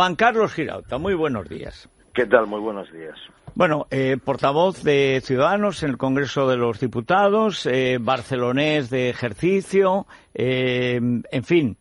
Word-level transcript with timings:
Juan 0.00 0.16
Carlos 0.16 0.54
Girauta, 0.54 0.96
muy 0.96 1.12
buenos 1.12 1.46
días. 1.46 1.86
¿Qué 2.14 2.24
tal? 2.24 2.46
Muy 2.46 2.58
buenos 2.58 2.90
días. 2.90 3.18
Bueno, 3.54 3.86
eh, 3.90 4.16
portavoz 4.16 4.82
de 4.82 5.20
Ciudadanos 5.22 5.82
en 5.82 5.90
el 5.90 5.98
Congreso 5.98 6.48
de 6.48 6.56
los 6.56 6.80
Diputados, 6.80 7.66
eh, 7.66 7.98
barcelonés 8.00 8.88
de 8.88 9.10
ejercicio, 9.10 10.06
eh, 10.32 10.98
en 11.30 11.44
fin, 11.44 11.76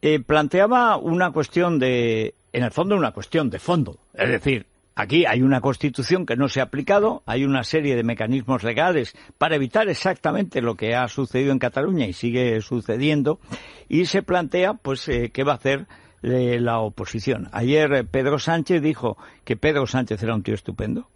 eh, 0.00 0.20
planteaba 0.20 0.96
una 0.96 1.32
cuestión 1.32 1.80
de, 1.80 2.36
en 2.52 2.62
el 2.62 2.70
fondo, 2.70 2.94
una 2.94 3.10
cuestión 3.10 3.50
de 3.50 3.58
fondo. 3.58 3.98
Es 4.14 4.28
decir, 4.28 4.66
aquí 4.94 5.26
hay 5.26 5.42
una 5.42 5.60
constitución 5.60 6.24
que 6.24 6.36
no 6.36 6.48
se 6.48 6.60
ha 6.60 6.64
aplicado, 6.66 7.24
hay 7.26 7.44
una 7.44 7.64
serie 7.64 7.96
de 7.96 8.04
mecanismos 8.04 8.62
legales 8.62 9.16
para 9.38 9.56
evitar 9.56 9.88
exactamente 9.88 10.62
lo 10.62 10.76
que 10.76 10.94
ha 10.94 11.08
sucedido 11.08 11.50
en 11.50 11.58
Cataluña 11.58 12.06
y 12.06 12.12
sigue 12.12 12.60
sucediendo, 12.60 13.40
y 13.88 14.04
se 14.04 14.22
plantea, 14.22 14.74
pues, 14.74 15.08
eh, 15.08 15.32
qué 15.34 15.42
va 15.42 15.54
a 15.54 15.56
hacer 15.56 15.88
de 16.22 16.60
la 16.60 16.80
oposición. 16.80 17.48
Ayer 17.52 17.92
eh, 17.92 18.04
Pedro 18.04 18.38
Sánchez 18.38 18.82
dijo 18.82 19.16
que 19.44 19.56
Pedro 19.56 19.86
Sánchez 19.86 20.22
era 20.22 20.34
un 20.34 20.42
tío 20.42 20.54
estupendo. 20.54 21.08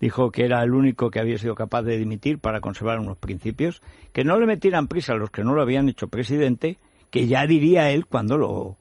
Dijo 0.00 0.30
que 0.30 0.44
era 0.44 0.62
el 0.62 0.74
único 0.74 1.10
que 1.10 1.18
había 1.18 1.38
sido 1.38 1.56
capaz 1.56 1.82
de 1.82 1.98
dimitir 1.98 2.38
para 2.38 2.60
conservar 2.60 3.00
unos 3.00 3.16
principios, 3.16 3.82
que 4.12 4.24
no 4.24 4.38
le 4.38 4.46
metieran 4.46 4.86
prisa 4.86 5.14
a 5.14 5.16
los 5.16 5.30
que 5.30 5.42
no 5.42 5.54
lo 5.54 5.62
habían 5.62 5.88
hecho 5.88 6.06
presidente, 6.06 6.78
que 7.10 7.26
ya 7.26 7.46
diría 7.46 7.90
él 7.90 8.06
cuando 8.06 8.38
lo, 8.38 8.76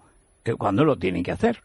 eh, 0.45 0.54
cuando 0.54 0.86
lo 0.86 0.98
tienen 0.98 1.23
que 1.23 1.32
hacer. 1.32 1.64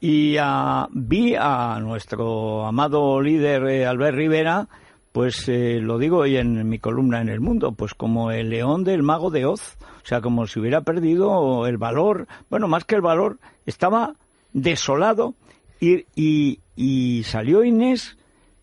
Y 0.00 0.38
uh, 0.38 0.86
vi 0.92 1.34
a 1.38 1.78
nuestro 1.80 2.64
amado 2.64 3.20
líder 3.20 3.66
eh, 3.66 3.86
Albert 3.86 4.16
Rivera, 4.16 4.68
pues 5.12 5.48
eh, 5.48 5.80
lo 5.80 5.98
digo 5.98 6.18
hoy 6.18 6.36
en 6.36 6.68
mi 6.68 6.78
columna 6.78 7.20
en 7.20 7.28
El 7.28 7.40
Mundo, 7.40 7.72
pues 7.72 7.94
como 7.94 8.30
el 8.30 8.50
león 8.50 8.84
del 8.84 9.02
mago 9.02 9.30
de 9.30 9.46
Oz, 9.46 9.76
o 10.02 10.06
sea, 10.06 10.20
como 10.20 10.46
si 10.46 10.60
hubiera 10.60 10.82
perdido 10.82 11.66
el 11.66 11.78
valor, 11.78 12.28
bueno, 12.48 12.68
más 12.68 12.84
que 12.84 12.94
el 12.94 13.00
valor, 13.00 13.38
estaba 13.66 14.14
desolado 14.52 15.34
y, 15.80 16.06
y, 16.14 16.60
y 16.76 17.22
salió 17.24 17.64
Inés, 17.64 18.16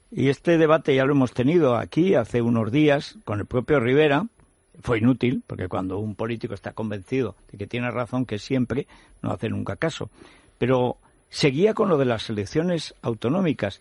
y 0.09 0.29
este 0.29 0.57
debate 0.57 0.95
ya 0.95 1.05
lo 1.05 1.11
hemos 1.13 1.33
tenido 1.33 1.75
aquí 1.75 2.15
hace 2.15 2.41
unos 2.41 2.71
días 2.71 3.17
con 3.25 3.39
el 3.39 3.45
propio 3.45 3.79
Rivera, 3.79 4.25
fue 4.81 4.99
inútil, 4.99 5.43
porque 5.45 5.67
cuando 5.67 5.97
un 5.99 6.15
político 6.15 6.53
está 6.53 6.73
convencido 6.73 7.35
de 7.51 7.57
que 7.57 7.67
tiene 7.67 7.91
razón, 7.91 8.25
que 8.25 8.39
siempre, 8.39 8.87
no 9.21 9.31
hace 9.31 9.49
nunca 9.49 9.75
caso. 9.75 10.09
Pero 10.57 10.97
seguía 11.29 11.73
con 11.73 11.89
lo 11.89 11.97
de 11.97 12.05
las 12.05 12.29
elecciones 12.29 12.95
autonómicas. 13.01 13.79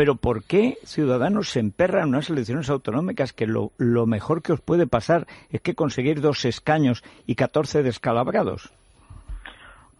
Pero 0.00 0.14
¿por 0.14 0.44
qué 0.44 0.78
Ciudadanos 0.82 1.50
se 1.50 1.60
emperran 1.60 2.04
en 2.04 2.08
unas 2.08 2.30
elecciones 2.30 2.70
autonómicas 2.70 3.34
que 3.34 3.46
lo, 3.46 3.72
lo 3.76 4.06
mejor 4.06 4.40
que 4.40 4.54
os 4.54 4.62
puede 4.62 4.86
pasar 4.86 5.26
es 5.50 5.60
que 5.60 5.74
conseguir 5.74 6.22
dos 6.22 6.46
escaños 6.46 7.04
y 7.26 7.34
catorce 7.34 7.82
descalabrados? 7.82 8.72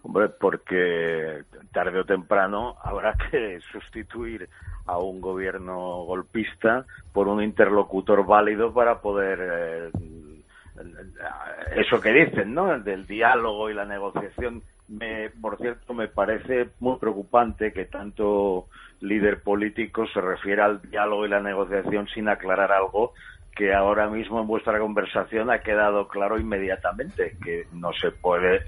Hombre, 0.03 0.31
porque 0.31 1.43
tarde 1.71 2.01
o 2.01 2.07
temprano 2.07 2.77
habrá 2.83 3.15
que 3.31 3.61
sustituir 3.71 4.49
a 4.87 4.97
un 4.97 5.21
gobierno 5.21 5.77
golpista 6.05 6.87
por 7.13 7.29
un 7.29 7.43
interlocutor 7.43 8.25
válido 8.25 8.73
para 8.73 9.03
poder 9.03 9.39
eh, 9.43 9.91
eso 11.77 12.01
que 12.01 12.11
dicen, 12.11 12.55
¿no? 12.55 12.81
Del 12.81 13.07
diálogo 13.07 13.69
y 13.69 13.75
la 13.75 13.85
negociación. 13.85 14.63
Me, 14.91 15.31
por 15.31 15.57
cierto, 15.59 15.95
me 15.95 16.09
parece 16.09 16.71
muy 16.81 16.99
preocupante 16.99 17.73
que 17.73 17.85
tanto 17.85 18.67
líder 19.01 19.41
político 19.43 20.07
se 20.09 20.21
refiera 20.21 20.65
al 20.65 20.83
diálogo 20.83 21.25
y 21.25 21.29
la 21.29 21.41
negociación 21.41 22.09
sin 22.09 22.29
aclarar 22.29 22.73
algo 22.73 23.13
que 23.55 23.73
ahora 23.73 24.09
mismo 24.09 24.41
en 24.41 24.49
vuestra 24.49 24.79
conversación 24.79 25.51
ha 25.51 25.61
quedado 25.61 26.09
claro 26.09 26.39
inmediatamente 26.39 27.37
que 27.43 27.67
no 27.73 27.93
se 27.93 28.11
puede 28.11 28.63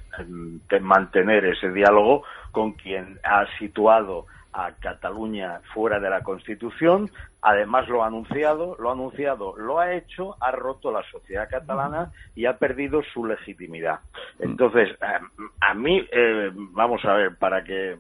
mantener 0.81 1.45
ese 1.45 1.71
diálogo 1.71 2.23
con 2.53 2.73
quien 2.73 3.19
ha 3.25 3.45
situado 3.59 4.27
a 4.53 4.73
Cataluña 4.73 5.61
fuera 5.75 5.99
de 5.99 6.11
la 6.11 6.23
Constitución. 6.23 7.11
Además 7.41 7.89
lo 7.89 8.03
ha 8.03 8.07
anunciado, 8.07 8.77
lo 8.79 8.91
ha 8.91 8.93
anunciado, 8.93 9.57
lo 9.57 9.79
ha 9.79 9.95
hecho, 9.95 10.37
ha 10.41 10.51
roto 10.53 10.93
la 10.93 11.03
sociedad 11.11 11.49
catalana 11.49 12.13
y 12.35 12.47
ha 12.47 12.59
perdido 12.59 13.03
su 13.13 13.25
legitimidad. 13.25 14.01
Entonces, 14.39 14.97
a 15.61 15.75
mí, 15.75 16.07
eh, 16.13 16.51
vamos 16.55 17.05
a 17.05 17.15
ver, 17.15 17.37
para 17.37 17.65
que 17.65 17.99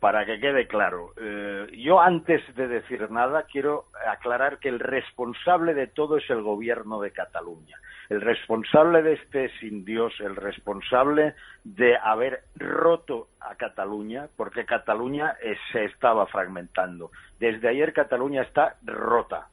para 0.00 0.26
que 0.26 0.38
quede 0.38 0.66
claro, 0.68 1.14
eh, 1.16 1.68
yo 1.78 2.00
antes 2.00 2.42
de 2.54 2.68
decir 2.68 3.10
nada 3.10 3.44
quiero 3.44 3.86
aclarar 4.06 4.58
que 4.58 4.68
el 4.68 4.78
responsable 4.78 5.72
de 5.72 5.86
todo 5.86 6.18
es 6.18 6.28
el 6.28 6.42
gobierno 6.42 7.00
de 7.00 7.12
Cataluña. 7.12 7.78
El 8.08 8.20
responsable 8.20 9.02
de 9.02 9.14
este 9.14 9.50
sin 9.58 9.84
Dios, 9.84 10.12
el 10.20 10.36
responsable 10.36 11.34
de 11.64 11.96
haber 11.96 12.42
roto 12.54 13.28
a 13.40 13.56
Cataluña, 13.56 14.28
porque 14.36 14.64
Cataluña 14.64 15.36
eh, 15.42 15.56
se 15.72 15.84
estaba 15.86 16.26
fragmentando. 16.26 17.10
Desde 17.40 17.68
ayer 17.68 17.92
Cataluña 17.92 18.42
está 18.42 18.76
rota. 18.84 19.48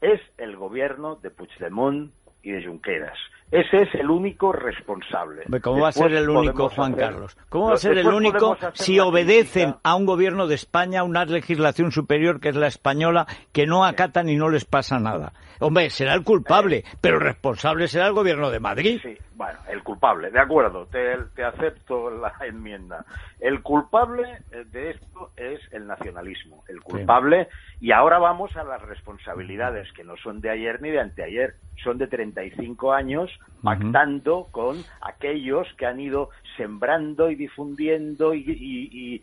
Es 0.00 0.20
el 0.36 0.56
gobierno 0.56 1.16
de 1.16 1.30
Puigdemont 1.30 2.12
y 2.42 2.52
de 2.52 2.64
Junqueras. 2.64 3.18
Ese 3.50 3.82
es 3.82 3.94
el 3.94 4.10
único 4.10 4.52
responsable. 4.52 5.44
¿Cómo 5.62 5.80
va 5.80 5.88
a 5.88 5.92
ser 5.92 6.12
el 6.12 6.28
único, 6.28 6.68
Juan 6.68 6.94
Carlos? 6.94 7.36
¿Cómo 7.48 7.68
va 7.68 7.74
a 7.74 7.78
ser 7.78 7.96
el 7.96 8.08
único 8.08 8.56
si 8.74 9.00
obedecen 9.00 9.76
a 9.82 9.94
un 9.94 10.04
gobierno 10.04 10.46
de 10.46 10.54
España, 10.54 11.02
una 11.02 11.24
legislación 11.24 11.90
superior 11.90 12.40
que 12.40 12.50
es 12.50 12.56
la 12.56 12.66
española, 12.66 13.26
que 13.52 13.66
no 13.66 13.84
acatan 13.84 14.28
y 14.28 14.36
no 14.36 14.50
les 14.50 14.66
pasa 14.66 14.98
nada? 14.98 15.32
Hombre, 15.60 15.88
será 15.90 16.14
el 16.14 16.24
culpable, 16.24 16.84
pero 17.00 17.16
el 17.16 17.22
responsable 17.22 17.88
será 17.88 18.06
el 18.06 18.12
gobierno 18.12 18.50
de 18.50 18.60
Madrid. 18.60 19.00
Sí, 19.02 19.16
bueno, 19.34 19.58
el 19.68 19.82
culpable, 19.82 20.30
de 20.30 20.40
acuerdo, 20.40 20.86
te, 20.86 21.16
te 21.34 21.42
acepto 21.42 22.10
la 22.10 22.32
enmienda. 22.46 23.04
El 23.40 23.62
culpable 23.62 24.42
de 24.50 24.90
esto 24.90 25.30
es 25.36 25.60
el 25.72 25.86
nacionalismo. 25.86 26.64
El 26.68 26.80
culpable, 26.80 27.48
y 27.80 27.92
ahora 27.92 28.18
vamos 28.18 28.54
a 28.56 28.64
las 28.64 28.82
responsabilidades, 28.82 29.90
que 29.92 30.04
no 30.04 30.16
son 30.16 30.40
de 30.40 30.50
ayer 30.50 30.82
ni 30.82 30.90
de 30.90 31.00
anteayer, 31.00 31.54
son 31.82 31.98
de 31.98 32.08
35 32.08 32.92
años 32.92 33.30
pactando 33.62 34.48
con 34.50 34.76
aquellos 35.00 35.66
que 35.76 35.86
han 35.86 36.00
ido 36.00 36.30
sembrando 36.56 37.30
y 37.30 37.34
difundiendo 37.34 38.34
y, 38.34 39.20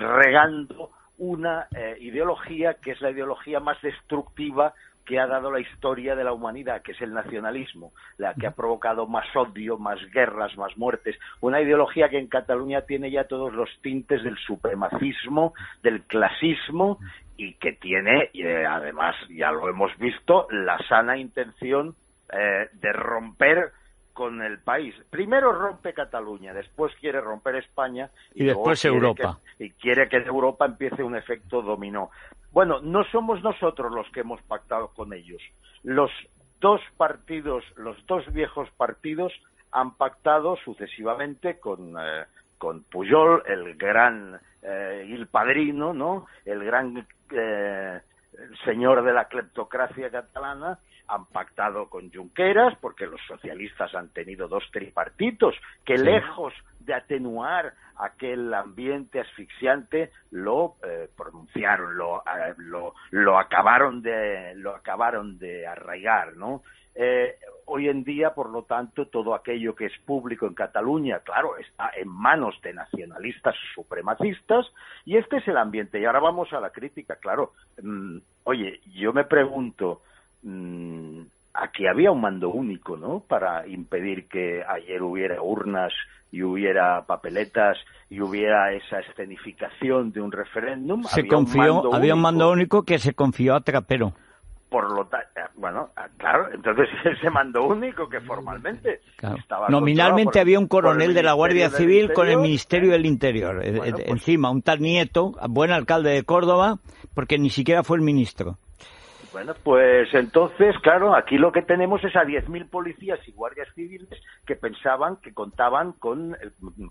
regando 0.00 0.90
una 1.18 1.66
eh, 1.74 1.96
ideología 2.00 2.74
que 2.74 2.92
es 2.92 3.00
la 3.00 3.10
ideología 3.10 3.60
más 3.60 3.80
destructiva 3.82 4.72
que 5.04 5.18
ha 5.18 5.26
dado 5.26 5.50
la 5.50 5.60
historia 5.60 6.14
de 6.14 6.22
la 6.22 6.34
humanidad, 6.34 6.82
que 6.82 6.92
es 6.92 7.00
el 7.00 7.14
nacionalismo, 7.14 7.92
la 8.18 8.34
que 8.34 8.46
ha 8.46 8.50
provocado 8.50 9.06
más 9.06 9.24
odio, 9.34 9.78
más 9.78 9.98
guerras, 10.12 10.54
más 10.58 10.76
muertes, 10.76 11.18
una 11.40 11.62
ideología 11.62 12.10
que 12.10 12.18
en 12.18 12.26
Cataluña 12.26 12.82
tiene 12.82 13.10
ya 13.10 13.24
todos 13.24 13.54
los 13.54 13.70
tintes 13.80 14.22
del 14.22 14.36
supremacismo, 14.36 15.54
del 15.82 16.02
clasismo 16.02 16.98
y 17.38 17.54
que 17.54 17.72
tiene, 17.72 18.28
eh, 18.34 18.66
además, 18.68 19.16
ya 19.30 19.50
lo 19.50 19.70
hemos 19.70 19.96
visto, 19.96 20.46
la 20.50 20.76
sana 20.88 21.16
intención 21.16 21.94
eh, 22.32 22.68
de 22.72 22.92
romper 22.92 23.72
con 24.12 24.42
el 24.42 24.58
país. 24.58 24.94
Primero 25.10 25.52
rompe 25.52 25.94
Cataluña, 25.94 26.52
después 26.52 26.92
quiere 27.00 27.20
romper 27.20 27.56
España 27.56 28.10
y, 28.34 28.44
después 28.44 28.84
Europa. 28.84 29.38
y 29.58 29.70
quiere 29.70 30.08
que 30.08 30.16
en 30.16 30.26
Europa 30.26 30.66
empiece 30.66 31.02
un 31.02 31.16
efecto 31.16 31.62
dominó. 31.62 32.10
Bueno, 32.50 32.80
no 32.80 33.04
somos 33.12 33.42
nosotros 33.42 33.92
los 33.92 34.10
que 34.10 34.20
hemos 34.20 34.42
pactado 34.42 34.88
con 34.88 35.12
ellos. 35.12 35.40
Los 35.84 36.10
dos 36.60 36.80
partidos, 36.96 37.64
los 37.76 37.96
dos 38.06 38.24
viejos 38.32 38.68
partidos 38.76 39.32
han 39.70 39.94
pactado 39.94 40.56
sucesivamente 40.64 41.60
con, 41.60 41.94
eh, 42.00 42.24
con 42.56 42.82
Pujol, 42.84 43.42
el 43.46 43.76
gran 43.76 44.40
eh, 44.62 45.06
el 45.08 45.28
padrino, 45.28 45.94
¿no? 45.94 46.26
El 46.44 46.64
gran 46.64 47.06
eh, 47.30 48.00
señor 48.64 49.04
de 49.04 49.12
la 49.12 49.26
cleptocracia 49.26 50.10
catalana, 50.10 50.78
han 51.08 51.26
pactado 51.26 51.88
con 51.88 52.12
Junqueras, 52.12 52.76
porque 52.80 53.06
los 53.06 53.20
socialistas 53.26 53.94
han 53.94 54.10
tenido 54.10 54.46
dos 54.48 54.64
tripartitos 54.70 55.54
que 55.84 55.96
lejos 55.96 56.52
de 56.80 56.94
atenuar 56.94 57.74
aquel 57.96 58.52
ambiente 58.54 59.20
asfixiante 59.20 60.10
lo 60.30 60.76
eh, 60.84 61.08
pronunciaron, 61.16 61.96
lo, 61.96 62.22
lo, 62.58 62.94
lo, 63.10 63.38
acabaron 63.38 64.02
de 64.02 64.54
lo 64.56 64.74
acabaron 64.74 65.38
de 65.38 65.66
arraigar, 65.66 66.36
¿no? 66.36 66.62
Eh, 67.00 67.36
hoy 67.66 67.88
en 67.88 68.02
día, 68.02 68.34
por 68.34 68.50
lo 68.50 68.64
tanto, 68.64 69.06
todo 69.06 69.32
aquello 69.32 69.74
que 69.74 69.86
es 69.86 69.92
público 70.04 70.46
en 70.46 70.54
Cataluña, 70.54 71.20
claro, 71.20 71.56
está 71.56 71.92
en 71.96 72.08
manos 72.08 72.60
de 72.60 72.74
nacionalistas 72.74 73.54
supremacistas 73.72 74.66
y 75.04 75.16
este 75.16 75.36
es 75.36 75.46
el 75.46 75.58
ambiente. 75.58 76.00
Y 76.00 76.04
ahora 76.04 76.18
vamos 76.18 76.52
a 76.52 76.60
la 76.60 76.70
crítica, 76.70 77.16
claro. 77.16 77.52
Mm, 77.80 78.18
oye, 78.42 78.80
yo 78.86 79.12
me 79.12 79.24
pregunto, 79.24 80.02
mm, 80.42 81.20
aquí 81.54 81.86
había 81.86 82.10
un 82.10 82.20
mando 82.20 82.50
único, 82.50 82.96
¿no? 82.96 83.20
Para 83.20 83.66
impedir 83.66 84.28
que 84.28 84.62
ayer 84.64 85.02
hubiera 85.02 85.42
urnas 85.42 85.92
y 86.30 86.42
hubiera 86.42 87.04
papeletas 87.06 87.78
y 88.10 88.20
hubiera 88.20 88.72
esa 88.72 89.00
escenificación 89.00 90.12
de 90.12 90.20
un 90.20 90.32
referéndum. 90.32 91.02
Se 91.04 91.26
confió, 91.26 91.94
había 91.94 92.14
un 92.14 92.22
mando 92.22 92.50
único 92.50 92.82
que 92.82 92.98
se 92.98 93.14
confió 93.14 93.54
a 93.54 93.60
Trapero 93.60 94.14
por 94.68 94.90
lo 94.92 95.06
tanto, 95.06 95.26
eh, 95.36 95.44
bueno, 95.56 95.90
ah, 95.96 96.08
claro, 96.16 96.48
entonces 96.52 96.88
ese 97.04 97.30
mando 97.30 97.64
único 97.64 98.08
que 98.08 98.20
formalmente 98.20 99.00
estaba 99.38 99.68
Nominalmente 99.68 100.40
había 100.40 100.58
un 100.58 100.68
coronel 100.68 101.14
de 101.14 101.22
la 101.22 101.32
Guardia 101.32 101.70
Civil 101.70 102.12
con 102.12 102.28
el 102.28 102.38
Ministerio 102.38 102.92
del 102.92 103.06
Interior, 103.06 103.64
eh, 103.64 103.68
eh, 103.68 103.92
pues 103.92 104.08
encima, 104.08 104.50
un 104.50 104.62
tal 104.62 104.80
Nieto, 104.80 105.32
buen 105.48 105.70
alcalde 105.70 106.10
de 106.10 106.24
Córdoba, 106.24 106.78
porque 107.14 107.38
ni 107.38 107.50
siquiera 107.50 107.82
fue 107.82 107.96
el 107.96 108.02
ministro. 108.02 108.58
Bueno, 109.32 109.54
pues 109.62 110.12
entonces, 110.14 110.76
claro, 110.82 111.14
aquí 111.14 111.36
lo 111.36 111.52
que 111.52 111.62
tenemos 111.62 112.02
es 112.04 112.16
a 112.16 112.24
10.000 112.24 112.70
policías 112.70 113.20
y 113.26 113.32
guardias 113.32 113.68
civiles 113.74 114.08
que 114.46 114.56
pensaban 114.56 115.16
que 115.16 115.34
contaban 115.34 115.92
con 115.92 116.36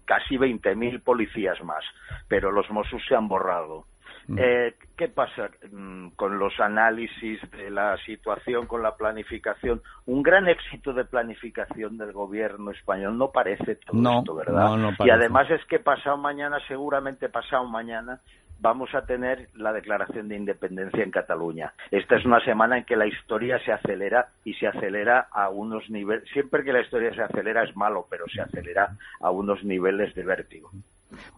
casi 0.05 0.37
20.000 0.37 1.03
policías 1.03 1.63
más, 1.63 1.83
pero 2.27 2.51
los 2.51 2.69
Mossos 2.69 3.01
se 3.07 3.15
han 3.15 3.27
borrado. 3.27 3.85
Mm. 4.27 4.37
Eh, 4.39 4.75
¿Qué 4.97 5.07
pasa 5.07 5.49
mm, 5.71 6.09
con 6.09 6.37
los 6.37 6.59
análisis 6.59 7.39
de 7.51 7.69
la 7.69 7.97
situación, 8.05 8.67
con 8.67 8.83
la 8.83 8.95
planificación? 8.95 9.81
Un 10.05 10.21
gran 10.21 10.47
éxito 10.49 10.93
de 10.93 11.05
planificación 11.05 11.97
del 11.97 12.11
gobierno 12.11 12.71
español 12.71 13.17
no 13.17 13.31
parece 13.31 13.75
todo 13.75 14.19
esto, 14.19 14.35
¿verdad? 14.35 14.77
y 14.99 15.09
además 15.09 15.49
es 15.49 15.63
que 15.65 15.79
pasado 15.79 16.17
mañana, 16.17 16.57
seguramente 16.67 17.29
pasado 17.29 17.65
mañana, 17.65 18.19
vamos 18.59 18.93
a 18.95 19.05
tener 19.05 19.49
la 19.55 19.73
declaración 19.73 20.27
de 20.27 20.35
independencia 20.35 21.03
en 21.03 21.11
Cataluña. 21.11 21.73
Esta 21.91 22.15
es 22.17 22.25
una 22.25 22.39
semana 22.43 22.77
en 22.77 22.85
que 22.85 22.95
la 22.95 23.07
historia 23.07 23.59
se 23.59 23.71
acelera 23.71 24.29
y 24.43 24.53
se 24.55 24.67
acelera 24.67 25.27
a 25.31 25.49
unos 25.49 25.89
niveles. 25.89 26.27
Siempre 26.31 26.63
que 26.63 26.73
la 26.73 26.81
historia 26.81 27.13
se 27.13 27.21
acelera 27.21 27.63
es 27.63 27.75
malo, 27.75 28.07
pero 28.09 28.25
se 28.27 28.41
acelera 28.41 28.95
a 29.19 29.31
unos 29.31 29.63
niveles 29.63 30.13
de 30.15 30.23
vértigo. 30.23 30.71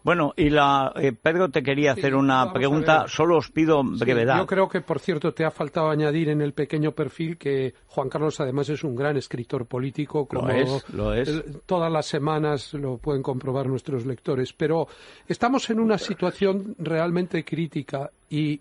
Bueno, 0.03 0.33
y 0.35 0.49
la, 0.49 0.91
eh, 0.95 1.11
Pedro 1.11 1.49
te 1.49 1.61
quería 1.61 1.91
hacer 1.91 2.15
una 2.15 2.51
pregunta, 2.51 3.05
solo 3.07 3.37
os 3.37 3.49
pido 3.51 3.83
brevedad. 3.83 4.37
yo 4.37 4.47
creo 4.47 4.67
que, 4.67 4.81
por 4.81 4.99
cierto, 4.99 5.33
te 5.33 5.45
ha 5.45 5.51
faltado 5.51 5.89
añadir 5.89 6.29
en 6.29 6.41
el 6.41 6.53
pequeño 6.53 6.91
perfil 6.91 7.37
que 7.37 7.73
Juan 7.87 8.09
Carlos 8.09 8.39
además 8.39 8.69
es 8.69 8.83
un 8.83 8.95
gran 8.95 9.17
escritor 9.17 9.65
político, 9.65 10.25
como 10.25 10.47
lo 10.47 10.53
es, 10.53 10.89
lo 10.89 11.13
es. 11.13 11.43
todas 11.65 11.91
las 11.91 12.05
semanas 12.05 12.73
lo 12.73 12.97
pueden 12.97 13.21
comprobar 13.21 13.67
nuestros 13.67 14.05
lectores. 14.05 14.53
Pero 14.53 14.87
estamos 15.27 15.69
en 15.69 15.79
una 15.79 15.97
situación 15.97 16.75
realmente 16.79 17.43
crítica 17.43 18.09
y 18.29 18.59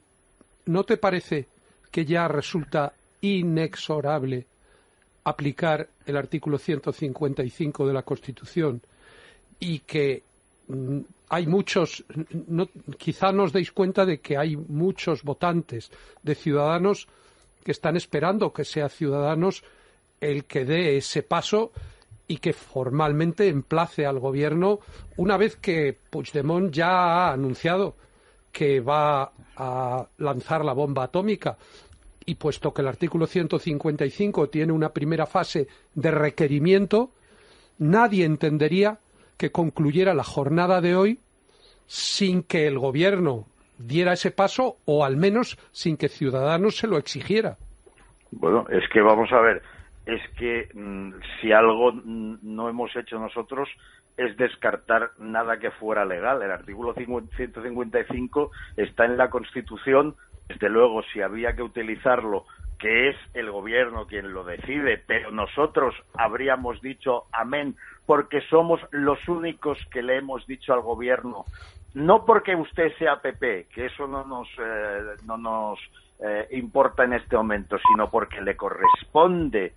¿no 0.66 0.84
te 0.84 0.96
parece 0.99 1.49
que 1.90 2.04
ya 2.04 2.28
resulta 2.28 2.93
inexorable 3.20 4.46
aplicar 5.25 5.88
el 6.06 6.16
artículo 6.16 6.58
155 6.58 7.87
de 7.87 7.93
la 7.93 8.02
Constitución 8.02 8.81
y 9.61 9.81
que 9.81 10.22
hay 11.29 11.47
muchos, 11.47 12.05
no, 12.47 12.69
quizá 12.97 13.32
nos 13.32 13.53
deis 13.53 13.73
cuenta 13.73 14.05
de 14.05 14.20
que 14.20 14.37
hay 14.37 14.56
muchos 14.56 15.23
votantes 15.23 15.91
de 16.23 16.35
ciudadanos 16.35 17.09
que 17.65 17.73
están 17.73 17.97
esperando 17.97 18.53
que 18.53 18.65
sea 18.65 18.88
Ciudadanos 18.88 19.62
el 20.20 20.44
que 20.44 20.65
dé 20.65 20.97
ese 20.97 21.23
paso 21.23 21.73
y 22.26 22.38
que 22.38 22.53
formalmente 22.53 23.49
emplace 23.49 24.06
al 24.06 24.19
gobierno 24.19 24.81
una 25.17 25.37
vez 25.37 25.56
que 25.56 25.97
Puigdemont 26.11 26.73
ya 26.73 26.88
ha 26.88 27.32
anunciado 27.32 27.97
que 28.53 28.81
va 28.81 29.32
a 29.56 30.06
lanzar 30.19 30.64
la 30.64 30.73
bomba 30.73 31.05
atómica. 31.05 31.56
Y 32.26 32.35
puesto 32.35 32.75
que 32.75 32.82
el 32.82 32.88
artículo 32.88 33.26
155 33.26 34.49
tiene 34.50 34.73
una 34.73 34.91
primera 34.91 35.26
fase 35.26 35.69
de 35.94 36.11
requerimiento, 36.11 37.12
nadie 37.79 38.25
entendería 38.25 38.99
que 39.38 39.50
concluyera 39.50 40.12
la 40.14 40.25
jornada 40.25 40.81
de 40.81 40.96
hoy 40.96 41.20
sin 41.87 42.43
que 42.43 42.67
el 42.67 42.79
gobierno 42.79 43.46
diera 43.79 44.12
ese 44.12 44.31
paso 44.31 44.76
o 44.85 45.05
al 45.05 45.17
menos 45.17 45.56
sin 45.73 45.96
que 45.96 46.08
Ciudadanos 46.08 46.76
se 46.76 46.88
lo 46.88 46.99
exigiera. 46.99 47.56
Bueno, 48.31 48.67
es 48.69 48.87
que 48.93 49.00
vamos 49.00 49.32
a 49.32 49.40
ver, 49.40 49.62
es 50.05 50.20
que 50.37 50.69
mm, 50.75 51.12
si 51.40 51.52
algo 51.52 51.93
no 51.93 52.69
hemos 52.69 52.94
hecho 52.96 53.19
nosotros 53.19 53.69
es 54.19 54.37
descartar 54.37 55.12
nada 55.19 55.58
que 55.58 55.70
fuera 55.70 56.05
legal. 56.05 56.43
El 56.43 56.50
artículo 56.50 56.93
155 56.93 58.50
está 58.76 59.05
en 59.05 59.17
la 59.17 59.31
Constitución. 59.31 60.17
Desde 60.49 60.69
luego, 60.69 61.02
si 61.12 61.23
había 61.23 61.55
que 61.55 61.62
utilizarlo, 61.62 62.44
que 62.79 63.11
es 63.11 63.17
el 63.35 63.50
gobierno 63.50 64.06
quien 64.06 64.32
lo 64.32 64.44
decide, 64.44 65.02
pero 65.06 65.31
nosotros 65.31 65.94
habríamos 66.14 66.81
dicho 66.82 67.25
amén 67.32 67.76
porque 68.08 68.40
somos 68.49 68.81
los 68.90 69.19
únicos 69.28 69.76
que 69.90 70.00
le 70.00 70.16
hemos 70.16 70.46
dicho 70.46 70.72
al 70.72 70.81
gobierno, 70.81 71.44
no 71.93 72.25
porque 72.25 72.56
usted 72.56 72.90
sea 72.96 73.20
PP, 73.20 73.66
que 73.66 73.84
eso 73.84 74.06
no 74.06 74.25
nos, 74.25 74.49
eh, 74.58 75.16
no 75.26 75.37
nos 75.37 75.78
eh, 76.19 76.49
importa 76.52 77.05
en 77.05 77.12
este 77.12 77.37
momento, 77.37 77.76
sino 77.87 78.08
porque 78.08 78.40
le 78.40 78.56
corresponde 78.56 79.75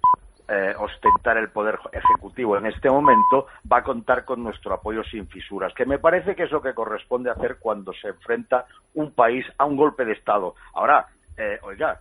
eh, 0.47 0.73
ostentar 0.79 1.35
el 1.39 1.49
poder 1.49 1.77
ejecutivo 1.91 2.55
en 2.55 2.67
este 2.67 2.89
momento, 2.89 3.47
va 3.69 3.79
a 3.79 3.83
contar 3.83 4.23
con 4.23 4.41
nuestro 4.41 4.75
apoyo 4.75 5.03
sin 5.03 5.27
fisuras, 5.27 5.73
que 5.73 5.85
me 5.85 5.99
parece 5.99 6.33
que 6.33 6.43
es 6.43 6.51
lo 6.51 6.61
que 6.61 6.73
corresponde 6.73 7.31
hacer 7.31 7.57
cuando 7.59 7.91
se 7.91 8.07
enfrenta 8.07 8.65
un 8.93 9.11
país 9.11 9.45
a 9.57 9.65
un 9.65 9.75
golpe 9.75 10.05
de 10.05 10.13
Estado. 10.13 10.55
Ahora, 10.73 11.05
oiga, 11.63 11.99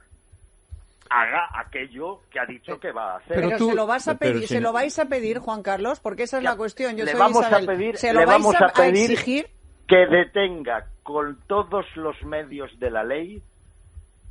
haga 1.10 1.48
aquello 1.54 2.22
que 2.30 2.38
ha 2.38 2.46
dicho 2.46 2.78
que 2.78 2.92
va 2.92 3.14
a 3.14 3.16
hacer. 3.18 3.36
Pero, 3.36 3.58
se 3.58 3.74
lo 3.74 3.86
vas 3.86 4.08
a 4.08 4.16
pedir, 4.16 4.46
se 4.46 4.60
lo 4.60 4.72
vais 4.72 4.98
a 4.98 5.06
pedir, 5.06 5.38
Juan 5.38 5.62
Carlos, 5.62 6.00
porque 6.00 6.22
esa 6.22 6.38
es 6.38 6.44
la 6.44 6.56
cuestión. 6.56 6.96
Yo 6.96 7.04
le 7.04 7.10
soy 7.10 7.20
vamos 7.20 7.44
a 7.44 7.58
pedir, 7.60 7.96
se 7.96 8.12
lo 8.12 8.20
le 8.20 8.26
vais 8.26 8.38
vamos 8.38 8.54
a, 8.60 8.68
pedir 8.68 9.10
exigir 9.10 9.50
que 9.88 10.06
detenga 10.06 10.86
con 11.02 11.40
todos 11.48 11.84
los 11.96 12.22
medios 12.22 12.70
de 12.78 12.90
la 12.90 13.02
ley 13.02 13.42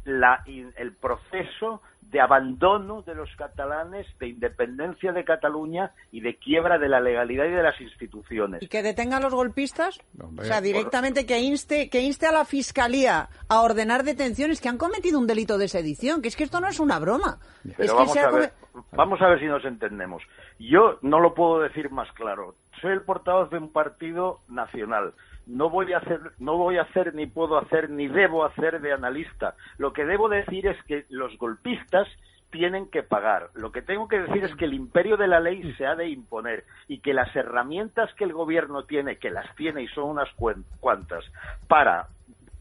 la, 0.06 0.42
el 0.48 0.96
proceso 0.96 1.82
de 2.02 2.20
abandono 2.20 3.04
de 3.04 3.14
los 3.14 3.30
catalanes, 3.36 4.08
de 4.20 4.30
independencia 4.30 5.12
de 5.12 5.24
Cataluña 5.24 5.92
y 6.12 6.22
de 6.22 6.38
quiebra 6.38 6.80
de 6.80 6.90
la 6.90 7.00
legalidad 7.00 7.46
y 7.46 7.52
de 7.52 7.62
las 7.62 7.80
instituciones. 7.80 8.64
¿Y 8.64 8.68
que 8.68 8.82
detenga 8.82 9.18
a 9.18 9.20
los 9.20 9.34
golpistas? 9.34 10.00
o 10.20 10.44
sea, 10.44 10.62
directamente 10.62 11.26
que 11.26 11.40
inste, 11.40 11.90
que 11.90 12.02
inste 12.02 12.26
a 12.26 12.32
la 12.32 12.46
Fiscalía 12.46 13.30
a 13.48 13.62
ordenar 13.62 14.04
detenciones 14.04 14.60
que 14.60 14.70
han 14.70 14.78
cometido 14.78 15.20
un 15.20 15.28
delito 15.28 15.58
de 15.58 15.68
sedición, 15.68 16.22
que 16.22 16.30
es 16.30 16.36
que 16.36 16.44
esto 16.44 16.60
no 16.60 16.68
es 16.68 16.80
una 16.80 17.00
broma. 17.00 17.40
Pero 17.78 17.96
vamos, 17.96 18.18
a 18.18 18.32
ver, 18.32 18.54
vamos 18.92 19.22
a 19.22 19.28
ver 19.28 19.40
si 19.40 19.46
nos 19.46 19.64
entendemos. 19.66 20.24
Yo 20.58 20.98
no 21.02 21.20
lo 21.20 21.34
puedo 21.34 21.60
decir 21.60 21.92
más 21.92 22.12
claro. 22.14 22.56
Soy 22.82 22.94
el 22.94 23.02
portavoz 23.02 23.50
de 23.50 23.58
un 23.58 23.72
partido 23.72 24.40
nacional 24.48 25.14
no 25.50 25.70
voy 25.70 25.94
a 25.94 25.98
hacer, 25.98 26.20
no 26.38 26.58
voy 26.58 26.78
a 26.78 26.84
hacer, 26.84 27.16
ni 27.16 27.26
puedo 27.26 27.58
hacer, 27.58 27.90
ni 27.90 28.08
debo 28.08 28.46
hacer 28.46 28.80
de 28.82 28.94
analista. 28.94 29.56
Lo 29.78 29.94
que 29.94 30.06
debo 30.06 30.30
decir 30.30 30.68
es 30.68 30.82
que 30.84 31.06
los 31.10 31.36
golpistas 31.38 32.08
tienen 32.52 32.90
que 32.90 33.04
pagar. 33.04 33.50
Lo 33.56 33.72
que 33.72 33.82
tengo 33.82 34.08
que 34.08 34.20
decir 34.20 34.44
es 34.44 34.56
que 34.56 34.66
el 34.66 34.74
imperio 34.74 35.18
de 35.18 35.28
la 35.28 35.40
ley 35.40 35.74
se 35.74 35.86
ha 35.86 35.96
de 35.96 36.08
imponer 36.08 36.66
y 36.88 37.00
que 37.00 37.14
las 37.14 37.36
herramientas 37.36 38.14
que 38.16 38.24
el 38.24 38.34
gobierno 38.34 38.84
tiene, 38.84 39.18
que 39.18 39.32
las 39.32 39.54
tiene 39.56 39.84
y 39.84 39.88
son 39.88 40.06
unas 40.06 40.30
cuantas, 40.80 41.26
para 41.68 42.08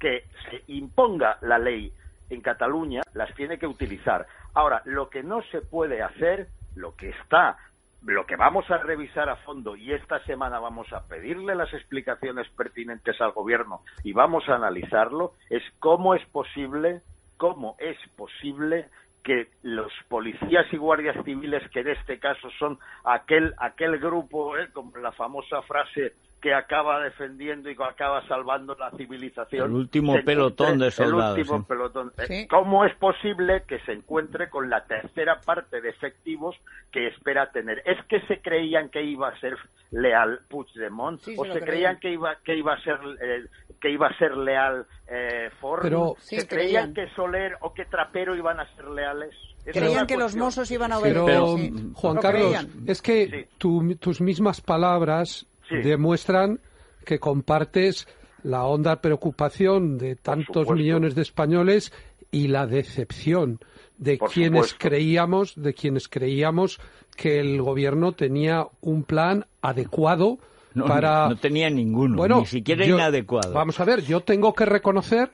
que 0.00 0.24
se 0.50 0.62
imponga 0.68 1.38
la 1.42 1.58
ley 1.58 1.92
en 2.30 2.40
Cataluña, 2.40 3.02
las 3.12 3.34
tiene 3.34 3.58
que 3.58 3.66
utilizar. 3.66 4.26
Ahora, 4.54 4.82
lo 4.84 5.10
que 5.10 5.22
no 5.22 5.42
se 5.50 5.60
puede 5.60 6.02
hacer, 6.02 6.48
lo 6.74 6.94
que 6.94 7.10
está 7.10 7.56
lo 8.04 8.26
que 8.26 8.36
vamos 8.36 8.70
a 8.70 8.78
revisar 8.78 9.28
a 9.28 9.36
fondo 9.36 9.76
y 9.76 9.92
esta 9.92 10.22
semana 10.24 10.60
vamos 10.60 10.92
a 10.92 11.06
pedirle 11.06 11.54
las 11.54 11.72
explicaciones 11.74 12.48
pertinentes 12.50 13.20
al 13.20 13.32
gobierno 13.32 13.82
y 14.04 14.12
vamos 14.12 14.48
a 14.48 14.54
analizarlo 14.54 15.32
es 15.50 15.62
cómo 15.80 16.14
es 16.14 16.24
posible 16.26 17.02
cómo 17.36 17.76
es 17.78 17.96
posible 18.16 18.88
que 19.24 19.48
los 19.62 19.92
policías 20.08 20.66
y 20.72 20.76
guardias 20.76 21.16
civiles 21.24 21.68
que 21.70 21.80
en 21.80 21.88
este 21.88 22.18
caso 22.18 22.48
son 22.58 22.78
aquel 23.04 23.52
aquel 23.58 23.98
grupo 23.98 24.56
¿eh? 24.56 24.68
como 24.72 24.96
la 24.98 25.12
famosa 25.12 25.60
frase 25.62 26.14
que 26.40 26.54
acaba 26.54 27.00
defendiendo 27.00 27.68
y 27.68 27.76
que 27.76 27.82
acaba 27.82 28.26
salvando 28.28 28.74
la 28.76 28.90
civilización. 28.92 29.66
El 29.70 29.76
último 29.76 30.14
pelotón 30.24 30.78
de 30.78 30.90
soldados. 30.92 31.34
El 31.36 31.40
último 31.42 31.64
pelotón. 31.66 32.12
¿Cómo 32.48 32.84
es 32.84 32.94
posible 32.96 33.64
que 33.66 33.80
se 33.80 33.92
encuentre 33.92 34.48
con 34.48 34.70
la 34.70 34.84
tercera 34.84 35.40
parte 35.40 35.80
de 35.80 35.88
efectivos 35.90 36.54
que 36.92 37.08
espera 37.08 37.50
tener? 37.50 37.82
¿Es 37.84 37.98
que 38.06 38.20
se 38.28 38.40
creían 38.40 38.88
que 38.88 39.02
iba 39.02 39.28
a 39.28 39.40
ser 39.40 39.56
leal 39.90 40.40
Puigdemont? 40.48 41.20
¿O 41.36 41.44
se 41.44 41.60
creían 41.60 41.98
que 41.98 42.12
iba, 42.12 42.36
que 42.44 42.56
iba 42.56 42.74
a 42.74 42.80
ser 42.82 42.98
eh, 43.20 43.44
que 43.80 43.90
iba 43.90 44.06
a 44.06 44.16
ser 44.18 44.36
leal 44.36 44.86
eh, 45.08 45.50
Ford? 45.60 45.80
Pero- 45.82 46.14
¿Se 46.18 46.40
Sí, 46.42 46.46
creían 46.46 46.92
creían. 46.92 47.08
que 47.10 47.14
Soler 47.16 47.56
o 47.62 47.74
que 47.74 47.84
Trapero 47.86 48.36
iban 48.36 48.60
a 48.60 48.66
ser 48.76 48.86
leales? 48.88 49.34
Creían 49.64 50.06
que 50.06 50.16
los 50.16 50.34
mozos 50.36 50.70
iban 50.70 50.92
a 50.92 51.00
Pero, 51.00 51.24
obedecer. 51.24 51.72
sí. 51.78 51.90
Juan 51.94 52.14
Lo 52.14 52.20
Carlos, 52.22 52.42
creían. 52.42 52.84
es 52.86 53.02
que 53.02 53.26
Sí. 53.26 53.46
tu- 53.58 53.96
tus 53.96 54.20
mismas 54.20 54.60
palabras 54.62 55.46
Sí. 55.68 55.76
demuestran 55.76 56.60
que 57.04 57.18
compartes 57.18 58.06
la 58.42 58.64
honda 58.64 59.00
preocupación 59.00 59.98
de 59.98 60.16
tantos 60.16 60.68
millones 60.70 61.14
de 61.14 61.22
españoles 61.22 61.92
y 62.30 62.48
la 62.48 62.66
decepción 62.66 63.58
de 63.96 64.16
Por 64.16 64.30
quienes 64.30 64.66
supuesto. 64.68 64.88
creíamos, 64.88 65.54
de 65.56 65.74
quienes 65.74 66.08
creíamos 66.08 66.78
que 67.16 67.40
el 67.40 67.60
gobierno 67.60 68.12
tenía 68.12 68.66
un 68.80 69.02
plan 69.02 69.46
adecuado 69.60 70.38
No, 70.74 70.84
para 70.86 71.28
no 71.30 71.36
tenía 71.36 71.68
ninguno, 71.68 72.16
bueno, 72.16 72.40
ni 72.40 72.46
siquiera 72.46 72.86
yo- 72.86 72.94
inadecuado. 72.94 73.52
Vamos 73.52 73.80
a 73.80 73.84
ver, 73.84 74.02
yo 74.02 74.20
tengo 74.20 74.54
que 74.54 74.66
reconocer 74.66 75.30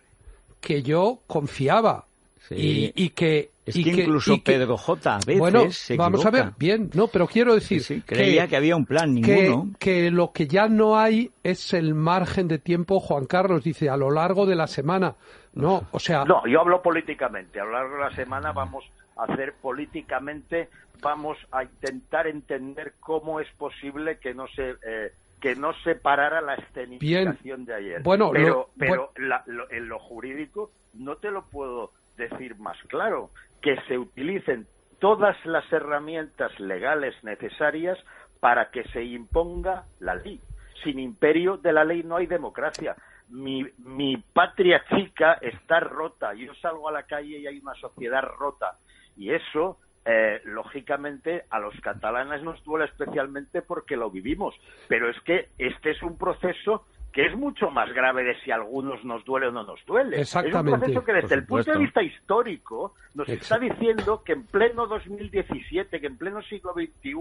que 0.61 0.83
yo 0.83 1.19
confiaba 1.26 2.07
Sí. 2.49 2.55
y, 2.97 3.05
y 3.05 3.09
que 3.11 3.50
Es 3.66 3.76
y 3.76 3.83
que 3.85 3.90
incluso 4.02 4.35
y 4.35 4.40
que- 4.40 4.52
Pedro 4.52 4.76
J. 4.76 5.14
a 5.14 5.18
veces 5.18 5.38
bueno, 5.38 5.71
se 5.71 5.97
vamos 5.97 6.26
a 6.26 6.30
ver, 6.30 6.52
bien, 6.59 6.90
no, 6.94 7.06
pero 7.09 7.26
quiero 7.26 7.54
decir 7.54 7.80
Sí, 7.83 7.94
sí, 7.97 8.02
creía 8.02 8.47
que 8.47 8.56
había 8.56 8.76
un 8.76 8.85
plan, 8.85 9.14
ninguno. 9.14 9.71
que 9.78 10.11
lo 10.11 10.33
que 10.33 10.47
ya 10.47 10.68
no 10.68 10.99
hay 10.99 11.30
es 11.42 11.73
el 11.73 11.94
margen 11.94 12.47
de 12.47 12.59
tiempo, 12.59 13.00
Juan 13.00 13.25
Carlos 13.25 13.64
dice, 13.64 13.88
a 13.88 13.97
lo 13.97 14.11
largo 14.11 14.44
de 14.44 14.54
la 14.54 14.66
semana. 14.66 15.14
No, 15.54 15.85
o 15.92 15.99
sea, 15.99 16.25
No, 16.25 16.47
yo 16.47 16.61
hablo 16.61 16.83
políticamente. 16.83 17.59
A 17.61 17.64
lo 17.64 17.73
largo 17.73 17.94
de 17.97 18.00
la 18.02 18.11
semana 18.14 18.52
vamos 18.52 18.85
a 19.16 19.23
hacer 19.33 19.54
políticamente, 19.62 20.68
vamos 21.00 21.38
a 21.52 21.62
intentar 21.64 22.26
entender 22.26 22.94
cómo 23.00 23.40
es 23.40 23.49
posible 23.56 24.18
que 24.18 24.35
no 24.35 24.47
se 24.49 24.71
eh, 24.87 25.12
que 25.40 25.54
no 25.56 25.73
se 25.85 25.94
parara 25.94 26.40
la 26.40 26.54
escenificación 26.54 27.64
de 27.66 27.75
ayer. 27.75 28.02
Bueno, 28.02 28.30
pero, 28.33 28.49
lo- 28.49 28.71
pero 28.78 29.12
la- 29.16 29.42
lo- 29.47 29.71
en 29.71 29.88
lo 29.88 29.99
jurídico 29.99 30.71
no 30.94 31.16
te 31.16 31.30
lo 31.30 31.44
puedo 31.44 31.92
decir 32.16 32.56
más 32.59 32.78
claro. 32.88 33.30
Que 33.64 33.80
se 33.88 33.99
utilicen 33.99 34.66
todas 35.00 35.37
las 35.47 35.64
herramientas 35.73 36.52
legales 36.61 37.14
necesarias 37.25 37.99
para 38.40 38.71
que 38.71 38.85
se 38.88 39.02
imponga 39.02 39.87
la 40.00 40.14
ley. 40.16 40.38
Sin 40.83 40.99
imperio 40.99 41.56
de 41.56 41.73
la 41.73 41.83
ley 41.83 42.02
no 42.02 42.16
hay 42.16 42.26
democracia. 42.26 42.94
Mi, 43.30 43.64
mi 43.78 44.18
patria 44.18 44.85
chica 44.94 45.38
está 45.40 45.80
rota. 45.80 46.35
Yo 46.35 46.54
salgo 46.56 46.90
a 46.90 46.92
la 46.92 47.04
calle 47.04 47.38
y 47.38 47.47
hay 47.47 47.59
una 47.59 47.75
sociedad 47.76 48.23
rota. 48.23 48.76
Y 49.16 49.30
eso, 49.30 49.78
eh, 50.04 50.42
lógicamente, 50.44 51.47
a 51.49 51.59
los 51.59 51.75
catalanes 51.80 52.42
nos 52.42 52.62
duele 52.64 52.85
especialmente 52.85 53.62
porque 53.62 53.97
lo 53.97 54.11
vivimos. 54.11 54.54
Pero 54.88 55.09
es 55.09 55.18
que 55.23 55.49
este 55.56 55.92
es 55.92 56.02
un 56.02 56.18
proceso 56.18 56.85
que 57.14 57.26
es 57.26 57.37
mucho 57.37 57.71
más 57.71 57.92
grave 57.92 58.25
de 58.25 58.35
si 58.40 58.50
a 58.50 58.56
algunos 58.56 59.04
nos 59.04 59.25
duele 59.25 59.47
o 59.47 59.52
no 59.52 59.62
nos 59.62 59.78
duele. 59.87 60.21
Exactamente, 60.21 60.59
Es 60.59 60.64
un 60.64 60.80
proceso 60.80 61.04
que 61.04 61.12
desde 61.12 61.35
el 61.37 61.47
punto 61.47 61.71
de 61.71 61.78
vista 61.78 62.02
histórico 62.02 62.94
nos 63.14 63.28
está 63.28 63.56
diciendo 63.56 64.25
que 64.25 64.33
en 64.33 64.44
pleno 64.44 64.88
2017, 64.88 66.00
que 66.00 66.06
en 66.09 66.18
pleno 66.18 66.42
siglo 66.42 66.73
XXI, 66.73 67.14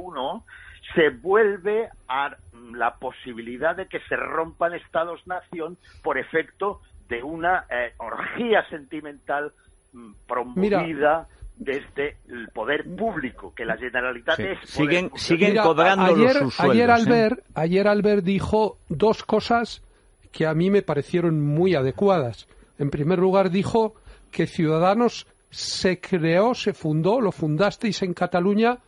se 0.95 1.09
vuelve 1.11 1.89
a 2.07 2.35
la 2.73 2.95
posibilidad 2.95 3.75
de 3.75 3.87
que 3.87 3.99
se 4.09 4.15
rompan 4.15 4.73
estados-nación 4.73 5.77
por 6.01 6.17
efecto 6.17 6.81
de 7.07 7.21
una 7.21 7.67
eh, 7.69 7.93
orgía 7.97 8.67
sentimental 8.69 9.53
mm, 9.91 10.13
promovida 10.27 11.27
desde 11.57 12.17
el 12.27 12.49
poder 12.49 12.83
público, 12.95 13.53
que 13.55 13.65
la 13.65 13.77
Generalitat 13.77 14.35
Sí. 14.37 14.43
es... 14.43 14.57
poder 14.57 14.67
Siguen- 14.89 15.09
público. 15.09 15.17
siguen 15.17 15.49
Mira, 15.51 15.63
cobrando 15.63 16.05
ayer, 16.05 16.41
los 16.41 16.59
ayer 16.59 16.89
¿eh? 16.89 16.93
Albert, 16.93 17.39
ayer 17.53 17.87
Albert 17.87 18.23
dijo 18.23 18.77
dos 18.89 19.23
cosas 19.23 19.81
que 20.31 20.45
a 20.47 20.53
mí 20.53 20.69
me 20.69 20.81
parecieron 20.81 21.39
muy 21.41 21.75
adecuadas. 21.75 22.47
En 22.79 22.89
primer 22.89 23.19
lugar, 23.19 23.51
dijo 23.51 23.93
que 24.31 24.47
Ciudadanos 24.47 25.27
se 25.51 25.99
creó, 25.99 26.55
se 26.55 26.73
fundó, 26.73 27.21
lo 27.21 27.31
fundasteis 27.31 28.01
en 28.01 28.13
Cataluña 28.15 28.79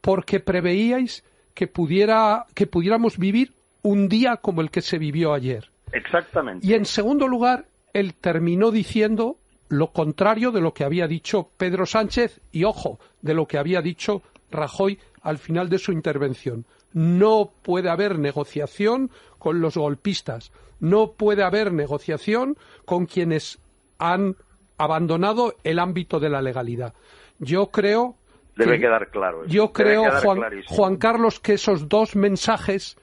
porque 0.00 0.40
preveíais 0.40 1.24
que 1.52 1.66
pudiera 1.66 2.46
que 2.54 2.66
pudiéramos 2.66 3.18
vivir 3.18 3.52
un 3.82 4.08
día 4.08 4.38
como 4.38 4.62
el 4.62 4.70
que 4.70 4.80
se 4.80 4.96
vivió 4.98 5.34
ayer. 5.34 5.70
Exactamente. 5.92 6.66
Y 6.66 6.72
en 6.72 6.86
segundo 6.86 7.28
lugar, 7.28 7.66
él 7.92 8.14
terminó 8.14 8.70
diciendo 8.70 9.36
lo 9.68 9.92
contrario 9.92 10.50
de 10.52 10.60
lo 10.60 10.74
que 10.74 10.84
había 10.84 11.06
dicho 11.08 11.50
Pedro 11.56 11.86
Sánchez 11.86 12.40
y, 12.52 12.64
ojo, 12.64 12.98
de 13.22 13.34
lo 13.34 13.46
que 13.46 13.58
había 13.58 13.80
dicho 13.82 14.22
Rajoy 14.50 14.98
al 15.22 15.38
final 15.38 15.68
de 15.68 15.78
su 15.78 15.90
intervención. 15.92 16.64
No 16.92 17.52
puede 17.62 17.90
haber 17.90 18.18
negociación 18.18 19.10
con 19.38 19.60
los 19.60 19.76
golpistas. 19.76 20.52
No 20.80 21.12
puede 21.12 21.42
haber 21.42 21.72
negociación 21.72 22.56
con 22.84 23.06
quienes 23.06 23.58
han 23.98 24.36
abandonado 24.76 25.54
el 25.64 25.78
ámbito 25.78 26.20
de 26.20 26.28
la 26.30 26.42
legalidad. 26.42 26.94
Yo 27.38 27.68
creo. 27.70 28.16
Debe 28.56 28.72
que- 28.76 28.82
quedar 28.82 29.10
claro. 29.10 29.44
Yo 29.46 29.72
creo, 29.72 30.04
Juan. 30.22 30.40
Juan 30.68 30.96
Carlos, 30.96 31.40
que 31.40 31.54
esos 31.54 31.88
dos 31.88 32.14
mensajes 32.14 32.96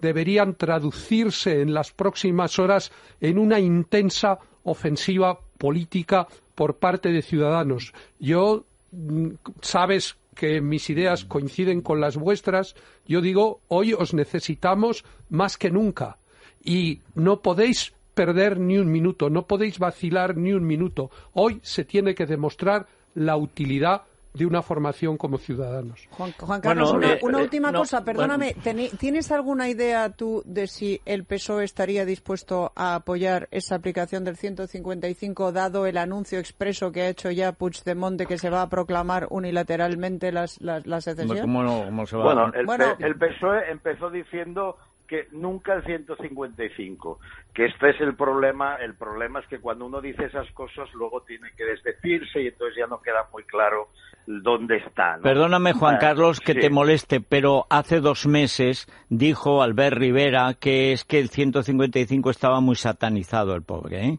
deberían 0.00 0.54
traducirse 0.54 1.60
en 1.60 1.74
las 1.74 1.92
próximas 1.92 2.58
horas 2.58 2.92
en 3.20 3.38
una 3.38 3.58
intensa 3.58 4.38
ofensiva 4.62 5.40
política 5.64 6.28
por 6.54 6.76
parte 6.76 7.08
de 7.10 7.22
ciudadanos. 7.22 7.94
Yo, 8.20 8.66
mm, 8.92 9.28
sabes 9.62 10.16
que 10.34 10.60
mis 10.60 10.90
ideas 10.90 11.24
coinciden 11.24 11.80
con 11.80 12.02
las 12.02 12.18
vuestras. 12.18 12.74
Yo 13.06 13.22
digo, 13.22 13.60
hoy 13.68 13.94
os 13.94 14.12
necesitamos 14.12 15.06
más 15.30 15.56
que 15.56 15.70
nunca. 15.70 16.18
Y 16.62 17.00
no 17.14 17.40
podéis 17.40 17.94
perder 18.12 18.60
ni 18.60 18.76
un 18.76 18.92
minuto, 18.92 19.30
no 19.30 19.46
podéis 19.46 19.78
vacilar 19.78 20.36
ni 20.36 20.52
un 20.52 20.66
minuto. 20.66 21.10
Hoy 21.32 21.60
se 21.62 21.86
tiene 21.86 22.14
que 22.14 22.26
demostrar 22.26 22.86
la 23.14 23.38
utilidad 23.38 24.02
de 24.34 24.44
una 24.46 24.62
formación 24.62 25.16
como 25.16 25.38
ciudadanos. 25.38 26.08
Juan, 26.10 26.32
Juan 26.38 26.60
Carlos, 26.60 26.90
Bueno, 26.92 27.06
una, 27.06 27.14
eh, 27.14 27.20
una 27.22 27.38
eh, 27.38 27.42
última 27.44 27.70
no, 27.70 27.78
cosa, 27.78 28.04
perdóname. 28.04 28.56
bueno. 28.64 28.88
¿Tienes 28.98 29.30
alguna 29.30 29.68
idea 29.68 30.10
tú 30.10 30.42
de 30.44 30.66
si 30.66 31.00
el 31.06 31.24
PSOE 31.24 31.62
estaría 31.64 32.04
dispuesto 32.04 32.72
a 32.74 32.96
apoyar 32.96 33.46
esa 33.52 33.76
aplicación 33.76 34.24
del 34.24 34.36
155, 34.36 35.52
dado 35.52 35.86
el 35.86 35.96
anuncio 35.96 36.40
expreso 36.40 36.90
que 36.90 37.02
ha 37.02 37.08
hecho 37.08 37.30
ya 37.30 37.52
Puigdemont 37.52 38.18
de 38.18 38.26
que 38.26 38.36
se 38.36 38.50
va 38.50 38.62
a 38.62 38.68
proclamar 38.68 39.28
unilateralmente 39.30 40.32
las, 40.32 40.60
las, 40.60 40.84
la 40.84 41.00
secesión? 41.00 41.40
¿Cómo, 41.40 41.62
no- 41.62 41.84
cómo 41.84 42.04
se 42.06 42.16
va 42.16 42.24
Bueno, 42.24 42.46
a... 42.52 42.58
el, 42.58 42.66
Bueno. 42.66 42.96
P- 42.98 43.06
el 43.06 43.14
PSOE 43.16 43.70
empezó 43.70 44.10
diciendo 44.10 44.76
que 45.06 45.28
nunca 45.32 45.74
el 45.74 45.84
155, 45.84 47.18
que 47.52 47.66
este 47.66 47.90
es 47.90 48.00
el 48.00 48.16
problema, 48.16 48.76
el 48.76 48.94
problema 48.94 49.40
es 49.40 49.46
que 49.48 49.58
cuando 49.60 49.86
uno 49.86 50.00
dice 50.00 50.24
esas 50.24 50.50
cosas 50.52 50.88
luego 50.94 51.22
tiene 51.22 51.50
que 51.56 51.64
desdecirse 51.64 52.42
y 52.42 52.46
entonces 52.48 52.76
ya 52.78 52.86
no 52.86 53.00
queda 53.00 53.28
muy 53.32 53.44
claro 53.44 53.88
dónde 54.26 54.76
está. 54.78 55.16
¿no? 55.16 55.22
Perdóname, 55.22 55.72
Juan 55.74 55.96
Ah, 55.96 55.98
Carlos, 55.98 56.40
que 56.40 56.54
sí. 56.54 56.60
te 56.60 56.70
moleste, 56.70 57.20
pero 57.20 57.66
hace 57.70 58.00
dos 58.00 58.26
meses 58.26 58.86
dijo 59.10 59.62
Albert 59.62 59.96
Rivera 59.98 60.54
que 60.58 60.92
es 60.92 61.04
que 61.04 61.18
el 61.18 61.28
155 61.28 62.30
estaba 62.30 62.60
muy 62.60 62.76
satanizado, 62.76 63.54
el 63.54 63.62
pobre, 63.62 64.06
¿eh? 64.06 64.18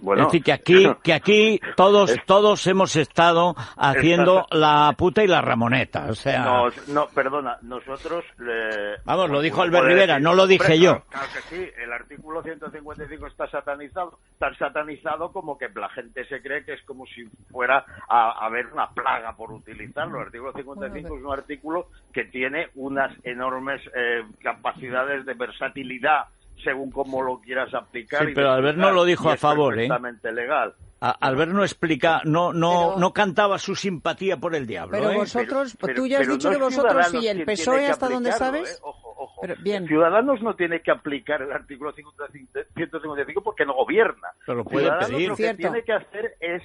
Bueno, 0.00 0.22
es 0.22 0.28
decir, 0.28 0.42
que 0.42 0.52
aquí, 0.52 0.86
que 1.02 1.12
aquí 1.12 1.60
todos, 1.76 2.14
todos 2.26 2.66
hemos 2.66 2.96
estado 2.96 3.54
haciendo 3.76 4.46
la 4.50 4.94
puta 4.96 5.22
y 5.22 5.26
la 5.28 5.40
ramoneta, 5.40 6.06
o 6.08 6.14
sea... 6.14 6.44
No, 6.44 6.64
no, 6.88 7.06
perdona, 7.08 7.58
nosotros... 7.62 8.24
eh, 8.40 8.96
Vamos, 9.04 9.30
lo 9.30 9.40
dijo 9.40 9.62
Albert 9.62 9.86
Rivera, 9.86 10.18
no 10.18 10.34
lo 10.34 10.46
dije 10.46 10.78
yo. 10.78 11.02
Claro, 11.02 11.04
claro 11.10 11.26
que 11.32 11.56
sí, 11.56 11.70
el 11.82 11.92
artículo 11.92 12.42
155 12.42 13.26
está 13.26 13.48
satanizado, 13.48 14.18
tan 14.38 14.56
satanizado 14.56 15.32
como 15.32 15.56
que 15.58 15.68
la 15.74 15.88
gente 15.90 16.24
se 16.26 16.42
cree 16.42 16.64
que 16.64 16.74
es 16.74 16.82
como 16.82 17.06
si 17.06 17.24
fuera 17.50 17.84
a, 18.08 18.30
a 18.32 18.46
haber 18.46 18.66
una 18.66 18.88
plaga 18.90 19.34
por 19.36 19.52
utilizarlo. 19.52 20.18
El 20.20 20.26
artículo 20.26 20.52
55 20.52 21.16
es 21.16 21.24
un 21.24 21.32
artículo 21.32 21.86
que 22.12 22.24
tiene 22.24 22.68
unas 22.74 23.12
enormes 23.24 23.80
eh, 23.94 24.22
capacidades 24.42 25.24
de 25.24 25.34
versatilidad 25.34 26.24
según 26.62 26.90
cómo 26.90 27.22
lo 27.22 27.40
quieras 27.40 27.72
aplicar. 27.74 28.24
Sí, 28.24 28.32
y 28.32 28.34
pero 28.34 28.50
Albert 28.52 28.78
no 28.78 28.90
lo 28.92 29.04
dijo 29.04 29.30
a 29.30 29.36
favor, 29.36 29.78
¿eh? 29.80 29.88
legal. 30.32 30.74
A- 31.00 31.10
Albert 31.20 31.50
no 31.50 31.62
explica, 31.64 32.20
no, 32.24 32.52
no, 32.52 32.90
Pero- 32.90 33.00
no 33.00 33.12
cantaba 33.12 33.58
su 33.58 33.74
simpatía 33.74 34.36
por 34.36 34.54
el 34.54 34.68
diablo, 34.68 34.96
Pero 34.96 35.10
¿eh? 35.10 35.16
vosotros, 35.16 35.76
Pero- 35.80 35.94
tú 35.94 36.06
ya 36.06 36.20
has 36.20 36.28
dicho 36.28 36.48
no 36.48 36.56
que 36.56 36.62
vosotros 36.62 37.14
y 37.14 37.26
el 37.26 37.44
PSOE 37.44 37.86
hasta 37.88 38.08
donde 38.08 38.30
sabes. 38.30 38.70
¿eh? 38.70 38.78
Ojo, 38.82 39.12
ojo. 39.18 39.40
Pero, 39.40 39.56
bien. 39.60 39.86
Ciudadanos 39.88 40.40
no 40.42 40.54
tiene 40.54 40.80
que 40.80 40.92
aplicar 40.92 41.42
el 41.42 41.50
artículo 41.50 41.92
155 41.92 43.42
porque 43.42 43.64
no 43.66 43.74
gobierna. 43.74 44.28
Pero 44.46 44.58
lo 44.58 44.64
puede 44.64 44.84
Ciudadanos 44.84 45.10
pedir. 45.10 45.28
lo 45.28 45.36
que 45.36 45.42
Cierto. 45.42 45.58
tiene 45.58 45.82
que 45.82 45.92
hacer 45.92 46.36
es, 46.40 46.62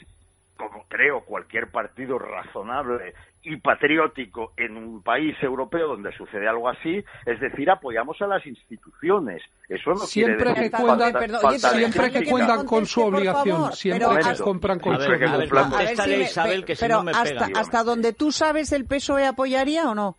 como 0.57 0.83
creo 0.89 1.21
cualquier 1.21 1.69
partido 1.71 2.19
razonable 2.19 3.13
y 3.43 3.55
patriótico 3.57 4.51
en 4.57 4.75
un 4.75 5.01
país 5.01 5.35
europeo 5.41 5.87
donde 5.87 6.11
sucede 6.17 6.47
algo 6.49 6.67
así, 6.67 7.01
es 7.25 7.39
decir, 7.39 7.69
apoyamos 7.69 8.21
a 8.21 8.27
las 8.27 8.45
instituciones. 8.45 9.41
Eso 9.69 9.91
no 9.91 9.97
Siempre 9.97 10.35
quiere 10.35 10.49
decir 10.53 10.71
que 10.71 10.77
cuentan- 10.77 10.99
falta- 11.13 11.19
Perdón, 11.19 11.41
falta 11.41 11.69
siempre 11.69 12.11
que 12.11 12.25
cuentan 12.29 12.65
con 12.65 12.85
su 12.85 13.01
obligación, 13.03 13.57
favor, 13.57 13.73
siempre 13.75 14.07
que 14.09 14.29
hasta- 14.29 14.43
compran 14.43 14.79
con 14.79 14.95
A 14.95 14.99
su 14.99 15.09
ver, 15.11 15.23
obligación. 15.23 16.21
Isabel, 16.21 16.65
que 16.65 16.75
si 16.75 16.87
no 16.87 17.03
me 17.03 17.11
hasta, 17.11 17.45
pega. 17.45 17.59
hasta 17.59 17.83
donde 17.83 18.11
tú 18.13 18.31
sabes, 18.31 18.73
¿el 18.73 18.85
PSOE 18.85 19.25
apoyaría 19.25 19.89
o 19.89 19.95
no? 19.95 20.17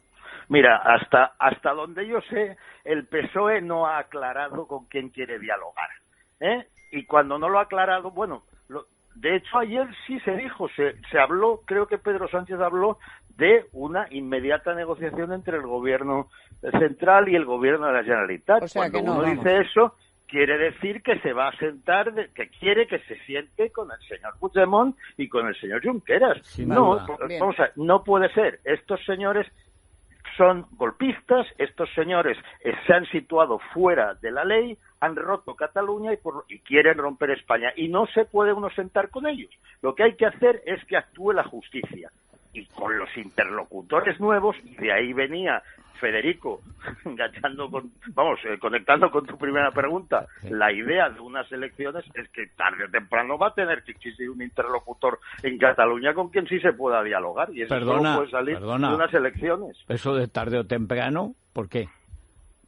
Mira, 0.48 0.78
hasta, 0.78 1.34
hasta 1.38 1.72
donde 1.74 2.06
yo 2.08 2.20
sé, 2.30 2.56
el 2.84 3.06
PSOE 3.06 3.60
no 3.60 3.86
ha 3.86 3.98
aclarado 3.98 4.66
con 4.66 4.86
quién 4.86 5.10
quiere 5.10 5.38
dialogar. 5.38 5.90
¿eh? 6.40 6.66
Y 6.92 7.04
cuando 7.04 7.38
no 7.38 7.50
lo 7.50 7.58
ha 7.58 7.62
aclarado, 7.64 8.10
bueno, 8.10 8.44
de 9.14 9.36
hecho 9.36 9.58
ayer 9.58 9.86
sí 10.06 10.18
se 10.20 10.36
dijo, 10.36 10.68
se, 10.76 10.94
se 11.10 11.18
habló, 11.18 11.62
creo 11.64 11.86
que 11.86 11.98
Pedro 11.98 12.28
Sánchez 12.28 12.60
habló 12.60 12.98
de 13.36 13.66
una 13.72 14.06
inmediata 14.10 14.74
negociación 14.74 15.32
entre 15.32 15.56
el 15.56 15.66
gobierno 15.66 16.28
central 16.60 17.28
y 17.28 17.36
el 17.36 17.44
gobierno 17.44 17.86
de 17.86 17.92
la 17.92 18.02
Generalitat. 18.02 18.72
Cuando 18.72 19.00
uno 19.00 19.22
dice 19.22 19.58
eso, 19.60 19.94
quiere 20.26 20.58
decir 20.58 21.02
que 21.02 21.18
se 21.20 21.32
va 21.32 21.48
a 21.48 21.56
sentar, 21.56 22.12
que 22.34 22.48
quiere 22.48 22.86
que 22.86 22.98
se 23.00 23.16
siente 23.24 23.70
con 23.70 23.90
el 23.90 24.08
señor 24.08 24.34
Puigdemont 24.38 24.96
y 25.16 25.28
con 25.28 25.46
el 25.46 25.58
señor 25.58 25.82
Junqueras. 25.84 26.58
no, 26.58 26.98
vamos 27.40 27.58
a, 27.60 27.70
no 27.76 28.02
puede 28.02 28.32
ser. 28.34 28.60
Estos 28.64 29.04
señores 29.04 29.46
son 30.38 30.66
golpistas, 30.72 31.46
estos 31.58 31.92
señores 31.94 32.38
eh, 32.64 32.72
se 32.86 32.94
han 32.94 33.04
situado 33.06 33.58
fuera 33.74 34.14
de 34.14 34.30
la 34.30 34.44
ley, 34.44 34.78
han 35.00 35.16
roto 35.16 35.54
Cataluña 35.54 36.12
y, 36.14 36.16
por, 36.16 36.44
y, 36.48 36.60
quieren 36.60 36.96
romper 36.96 37.32
España. 37.32 37.72
Y 37.76 37.88
no 37.88 38.06
se 38.06 38.24
puede 38.24 38.52
uno 38.52 38.70
sentar 38.70 39.10
con 39.10 39.26
ellos. 39.26 39.50
Lo 39.82 39.94
que 39.94 40.04
hay 40.04 40.16
que 40.16 40.26
hacer 40.26 40.62
es 40.64 40.82
que 40.86 40.96
actúe 40.96 41.32
la 41.32 41.44
justicia. 41.44 42.10
Y 42.58 42.66
con 42.66 42.98
los 42.98 43.08
interlocutores 43.16 44.18
nuevos, 44.20 44.56
y 44.64 44.74
de 44.76 44.92
ahí 44.92 45.12
venía 45.12 45.62
Federico, 45.98 46.60
enganchando 47.04 47.70
con, 47.70 47.90
vamos, 48.14 48.38
eh, 48.44 48.58
conectando 48.58 49.10
con 49.10 49.26
tu 49.26 49.36
primera 49.36 49.70
pregunta, 49.70 50.26
la 50.50 50.72
idea 50.72 51.10
de 51.10 51.20
unas 51.20 51.50
elecciones 51.52 52.04
es 52.14 52.28
que 52.30 52.46
tarde 52.56 52.84
o 52.84 52.90
temprano 52.90 53.36
va 53.38 53.48
a 53.48 53.54
tener 53.54 53.82
que 53.82 53.92
existir 53.92 54.30
un 54.30 54.42
interlocutor 54.42 55.18
en 55.42 55.58
Cataluña 55.58 56.14
con 56.14 56.28
quien 56.30 56.46
sí 56.46 56.60
se 56.60 56.72
pueda 56.72 57.02
dialogar 57.02 57.50
y 57.52 57.62
eso 57.62 57.74
perdona, 57.74 58.16
puede 58.16 58.30
salir 58.30 58.58
de 58.58 58.66
unas 58.66 59.12
elecciones. 59.12 59.76
Eso 59.88 60.14
de 60.14 60.28
tarde 60.28 60.58
o 60.58 60.64
temprano, 60.64 61.34
¿por 61.52 61.68
qué? 61.68 61.88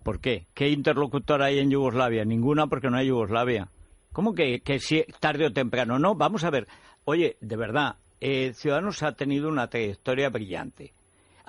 ¿Por 0.03 0.21
qué? 0.21 0.47
¿Qué 0.55 0.69
interlocutor 0.69 1.43
hay 1.43 1.59
en 1.59 1.71
Yugoslavia? 1.71 2.25
Ninguna 2.25 2.67
porque 2.67 2.89
no 2.89 2.97
hay 2.97 3.09
Yugoslavia. 3.09 3.69
¿Cómo 4.13 4.35
que, 4.35 4.61
que 4.61 4.79
si 4.81 5.05
tarde 5.21 5.47
o 5.47 5.53
temprano? 5.53 5.99
No, 5.99 6.15
vamos 6.15 6.43
a 6.45 6.51
ver. 6.51 6.67
Oye, 7.05 7.37
de 7.41 7.57
verdad, 7.57 7.97
eh, 8.21 8.53
Ciudadanos 8.55 9.03
ha 9.03 9.13
tenido 9.13 9.49
una 9.49 9.69
trayectoria 9.69 10.29
brillante 10.29 10.93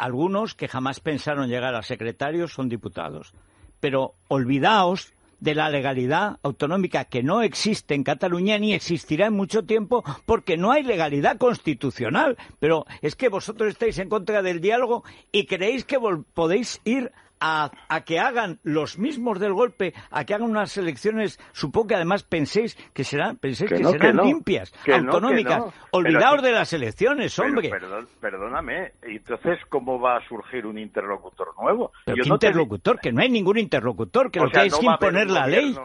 algunos 0.02 0.56
que 0.56 0.68
jamás 0.68 1.00
pensaron 1.00 1.48
llegar 1.48 1.76
a 1.76 1.84
secretarios 1.84 2.54
son 2.54 2.70
diputados. 2.70 3.34
Pero 3.80 4.16
olvidaos 4.30 5.14
de 5.40 5.54
la 5.54 5.70
legalidad 5.70 6.40
autonómica 6.42 7.06
que 7.06 7.22
no 7.22 7.44
existe 7.44 7.94
en 7.94 8.04
Cataluña 8.04 8.58
ni 8.58 8.74
existirá 8.74 9.28
en 9.28 9.34
mucho 9.34 9.64
tiempo 9.64 10.04
porque 10.26 10.58
no 10.58 10.72
hay 10.72 10.82
legalidad 10.82 11.38
constitucional. 11.38 12.36
Pero 12.60 12.86
es 13.04 13.16
que 13.16 13.30
vosotros 13.30 13.70
estáis 13.70 14.00
en 14.00 14.10
contra 14.10 14.42
del 14.42 14.60
diálogo 14.60 15.04
y 15.32 15.46
creéis 15.46 15.86
que 15.86 16.00
podéis 16.34 16.82
ir 16.84 17.12
a, 17.42 18.02
que 18.06 18.20
hagan 18.20 18.60
los 18.64 19.00
mismos 19.00 19.40
del 19.40 19.54
golpe, 19.54 19.94
a 20.12 20.24
que 20.24 20.36
hagan 20.36 20.50
unas 20.50 20.78
elecciones, 20.78 21.40
supongo 21.52 21.88
que 21.88 21.96
además 21.96 22.24
penséis 22.24 22.76
que 22.94 23.04
serán, 23.04 23.38
penséis 23.38 23.72
que, 23.72 23.84
serán 23.84 24.18
limpias, 24.18 24.72
autonómicas. 24.88 25.64
Olvidaos 25.92 26.42
de 26.44 26.52
las 26.52 26.72
elecciones, 26.74 27.38
hombre. 27.40 27.72
perdóname, 28.20 28.94
entonces 29.02 29.60
cómo 29.70 30.00
va 30.00 30.18
a 30.18 30.28
surgir 30.28 30.66
un 30.66 30.78
interlocutor 30.78 31.50
nuevo? 31.60 31.92
¿Pero 32.06 32.24
qué 32.24 32.30
interlocutor? 32.30 33.00
Que 33.00 33.12
no 33.12 33.22
hay 33.22 33.30
ningún 33.30 33.58
interlocutor, 33.58 34.30
que 34.32 34.40
lo 34.40 34.50
que 34.50 34.60
hay 34.60 34.68
es 34.68 34.78
que 34.78 34.86
imponer 34.86 35.30
la 35.30 35.48
ley. 35.48 35.76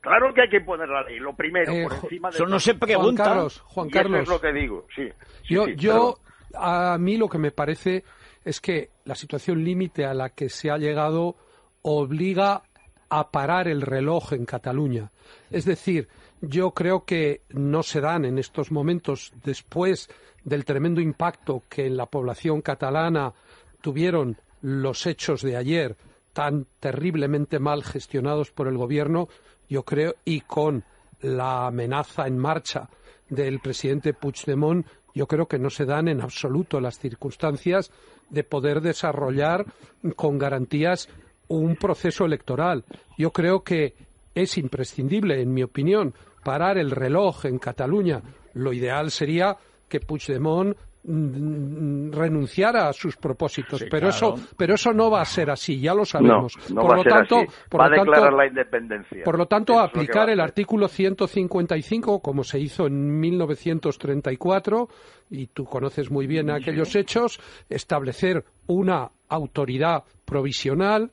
Claro 0.00 0.34
que 0.34 0.42
hay 0.42 0.48
que 0.50 0.58
imponer 0.58 0.88
la 0.88 1.02
ley, 1.02 1.18
lo 1.18 1.34
primero, 1.34 1.72
eh, 1.72 1.84
por 1.84 1.94
encima 1.94 2.30
de... 2.30 2.36
Eso 2.36 2.46
no 2.46 2.60
se 2.60 2.74
pregunta. 2.74 3.24
Juan 3.24 3.34
Carlos, 3.34 3.60
Juan 3.66 3.90
Carlos. 3.90 4.20
es 4.22 4.28
lo 4.28 4.40
que 4.40 4.52
digo, 4.52 4.86
sí. 4.94 5.08
yo, 5.48 5.68
yo 5.68 6.16
a 6.54 6.96
mí 6.98 7.16
lo 7.16 7.28
que 7.28 7.38
me 7.38 7.50
parece 7.50 8.04
es 8.44 8.60
que 8.60 8.90
la 9.04 9.14
situación 9.14 9.64
límite 9.64 10.04
a 10.04 10.14
la 10.14 10.30
que 10.30 10.48
se 10.48 10.70
ha 10.70 10.78
llegado 10.78 11.36
obliga 11.82 12.62
a 13.08 13.30
parar 13.30 13.68
el 13.68 13.82
reloj 13.82 14.32
en 14.32 14.44
Cataluña. 14.44 15.10
Es 15.50 15.64
decir, 15.64 16.08
yo 16.40 16.72
creo 16.72 17.04
que 17.04 17.42
no 17.50 17.82
se 17.82 18.00
dan 18.00 18.24
en 18.24 18.38
estos 18.38 18.70
momentos, 18.70 19.32
después 19.44 20.08
del 20.44 20.64
tremendo 20.64 21.00
impacto 21.00 21.62
que 21.68 21.86
en 21.86 21.96
la 21.96 22.06
población 22.06 22.60
catalana 22.62 23.32
tuvieron 23.80 24.36
los 24.60 25.06
hechos 25.06 25.42
de 25.42 25.56
ayer, 25.56 25.96
tan 26.32 26.66
terriblemente 26.80 27.58
mal 27.58 27.82
gestionados 27.82 28.50
por 28.50 28.68
el 28.68 28.76
gobierno, 28.76 29.28
yo 29.68 29.84
creo, 29.84 30.14
y 30.24 30.40
con 30.42 30.84
la 31.20 31.66
amenaza 31.66 32.26
en 32.26 32.38
marcha 32.38 32.88
del 33.28 33.60
presidente 33.60 34.14
Puigdemont, 34.14 34.86
yo 35.14 35.26
creo 35.26 35.48
que 35.48 35.58
no 35.58 35.70
se 35.70 35.84
dan 35.84 36.08
en 36.08 36.20
absoluto 36.20 36.80
las 36.80 36.98
circunstancias 36.98 37.90
de 38.30 38.44
poder 38.44 38.80
desarrollar 38.80 39.66
con 40.16 40.38
garantías 40.38 41.08
un 41.48 41.76
proceso 41.76 42.24
electoral. 42.24 42.84
Yo 43.16 43.30
creo 43.30 43.62
que 43.62 43.94
es 44.34 44.58
imprescindible, 44.58 45.40
en 45.40 45.52
mi 45.52 45.62
opinión, 45.62 46.14
parar 46.44 46.78
el 46.78 46.90
reloj 46.90 47.46
en 47.46 47.58
Cataluña. 47.58 48.22
Lo 48.54 48.72
ideal 48.72 49.10
sería 49.10 49.56
que 49.88 50.00
Puigdemont 50.00 50.76
Mm, 51.10 52.12
renunciara 52.12 52.86
a 52.86 52.92
sus 52.92 53.16
propósitos, 53.16 53.82
pero 53.90 54.10
eso 54.10 54.34
pero 54.58 54.74
eso 54.74 54.92
no 54.92 55.10
va 55.10 55.22
a 55.22 55.24
ser 55.24 55.48
así, 55.48 55.80
ya 55.80 55.94
lo 55.94 56.04
sabemos. 56.04 56.52
por 56.74 56.96
lo 56.96 57.02
tanto, 57.02 57.46
Por 57.70 57.80
va 57.80 57.86
a 57.86 57.88
declarar 57.88 58.24
tanto, 58.24 58.36
la 58.36 58.46
independencia. 58.46 59.24
Por 59.24 59.38
lo 59.38 59.46
tanto, 59.46 59.80
aplicar 59.80 60.28
el 60.28 60.38
artículo 60.38 60.86
155 60.86 62.20
como 62.20 62.44
se 62.44 62.58
hizo 62.58 62.86
en 62.86 63.18
1934 63.20 64.88
y 65.30 65.46
tú 65.46 65.64
conoces 65.64 66.10
muy 66.10 66.26
bien 66.26 66.50
aquellos 66.50 66.94
hechos, 66.94 67.40
establecer 67.70 68.44
una 68.66 69.10
autoridad 69.30 70.04
provisional 70.26 71.10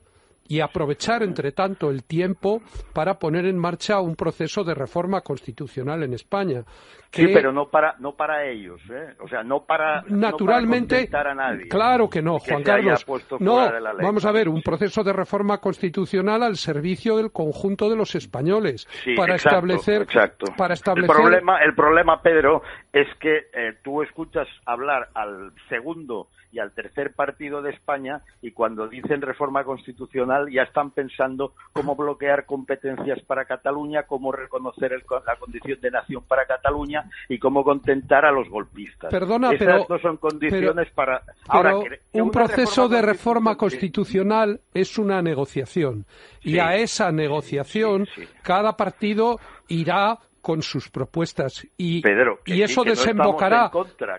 y 0.48 0.60
aprovechar, 0.60 1.22
entre 1.22 1.52
tanto, 1.52 1.90
el 1.90 2.04
tiempo 2.04 2.60
para 2.92 3.18
poner 3.18 3.46
en 3.46 3.58
marcha 3.58 4.00
un 4.00 4.16
proceso 4.16 4.64
de 4.64 4.74
reforma 4.74 5.20
constitucional 5.20 6.02
en 6.02 6.14
España. 6.14 6.62
sí, 7.10 7.28
pero 7.32 7.52
no 7.52 7.68
para, 7.68 7.94
no 7.98 8.12
para 8.12 8.44
ellos, 8.44 8.80
¿eh? 8.90 9.14
O 9.20 9.28
sea, 9.28 9.42
no 9.42 9.64
para, 9.64 10.02
naturalmente, 10.08 11.08
a 11.12 11.34
nadie. 11.34 11.68
Claro 11.68 12.08
que 12.08 12.22
no, 12.22 12.38
Juan 12.38 12.62
Carlos. 12.62 13.04
No, 13.40 13.68
vamos 14.02 14.24
a 14.24 14.32
ver, 14.32 14.48
un 14.48 14.62
proceso 14.62 15.02
de 15.02 15.12
reforma 15.12 15.58
constitucional 15.58 16.42
al 16.42 16.56
servicio 16.56 17.16
del 17.16 17.32
conjunto 17.32 17.88
de 17.88 17.96
los 17.96 18.14
españoles 18.14 18.86
para 19.16 19.36
establecer, 19.36 20.02
exacto. 20.02 20.52
para 20.56 20.74
establecer. 20.74 21.10
El 21.10 21.22
problema, 21.22 21.58
el 21.62 21.74
problema, 21.74 22.20
Pedro, 22.22 22.62
es 22.96 23.08
que 23.18 23.48
eh, 23.52 23.74
tú 23.84 24.00
escuchas 24.00 24.48
hablar 24.64 25.10
al 25.12 25.52
segundo 25.68 26.28
y 26.50 26.60
al 26.60 26.72
tercer 26.72 27.12
partido 27.12 27.60
de 27.60 27.72
España 27.72 28.22
y 28.40 28.52
cuando 28.52 28.88
dicen 28.88 29.20
reforma 29.20 29.64
constitucional 29.64 30.50
ya 30.50 30.62
están 30.62 30.92
pensando 30.92 31.52
cómo 31.74 31.94
bloquear 31.94 32.46
competencias 32.46 33.20
para 33.26 33.44
Cataluña, 33.44 34.04
cómo 34.04 34.32
reconocer 34.32 34.92
la 35.26 35.36
condición 35.36 35.78
de 35.82 35.90
nación 35.90 36.24
para 36.26 36.46
Cataluña 36.46 37.04
y 37.28 37.38
cómo 37.38 37.64
contentar 37.64 38.24
a 38.24 38.32
los 38.32 38.48
golpistas. 38.48 39.10
Perdona, 39.10 39.48
Esas 39.52 39.58
pero, 39.58 39.86
no 39.90 39.98
son 39.98 40.16
condiciones 40.16 40.90
para... 40.94 41.20
Ahora, 41.48 41.74
un 42.12 42.30
proceso 42.30 42.88
de 42.88 43.02
reforma 43.02 43.56
constitucional 43.56 44.58
es 44.72 44.96
una 44.96 45.20
negociación 45.20 46.06
y 46.40 46.60
a 46.60 46.76
esa 46.76 47.12
negociación 47.12 48.08
cada 48.42 48.74
partido 48.74 49.38
irá 49.68 50.18
con 50.46 50.62
sus 50.62 50.88
propuestas 50.90 51.66
y, 51.76 52.04
y 52.46 52.62
eso 52.62 52.84
desembocará, 52.84 53.68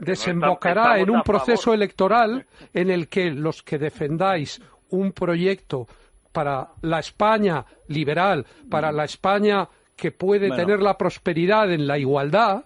desembocará 0.02 1.00
en 1.00 1.10
un 1.10 1.22
proceso 1.22 1.74
electoral 1.74 2.46
en 2.74 2.90
el 2.90 3.08
que 3.08 3.32
los 3.32 3.64
que 3.64 3.78
defendáis 3.78 4.62
un 4.90 5.14
proyecto 5.14 5.88
para 6.34 6.68
la 6.82 7.00
España 7.00 7.66
liberal, 7.88 8.46
para 8.70 8.92
la 8.92 9.06
España 9.06 9.70
que 9.98 10.12
puede 10.12 10.52
tener 10.52 10.80
la 10.80 10.96
prosperidad 10.96 11.72
en 11.74 11.88
la 11.88 11.98
igualdad, 11.98 12.66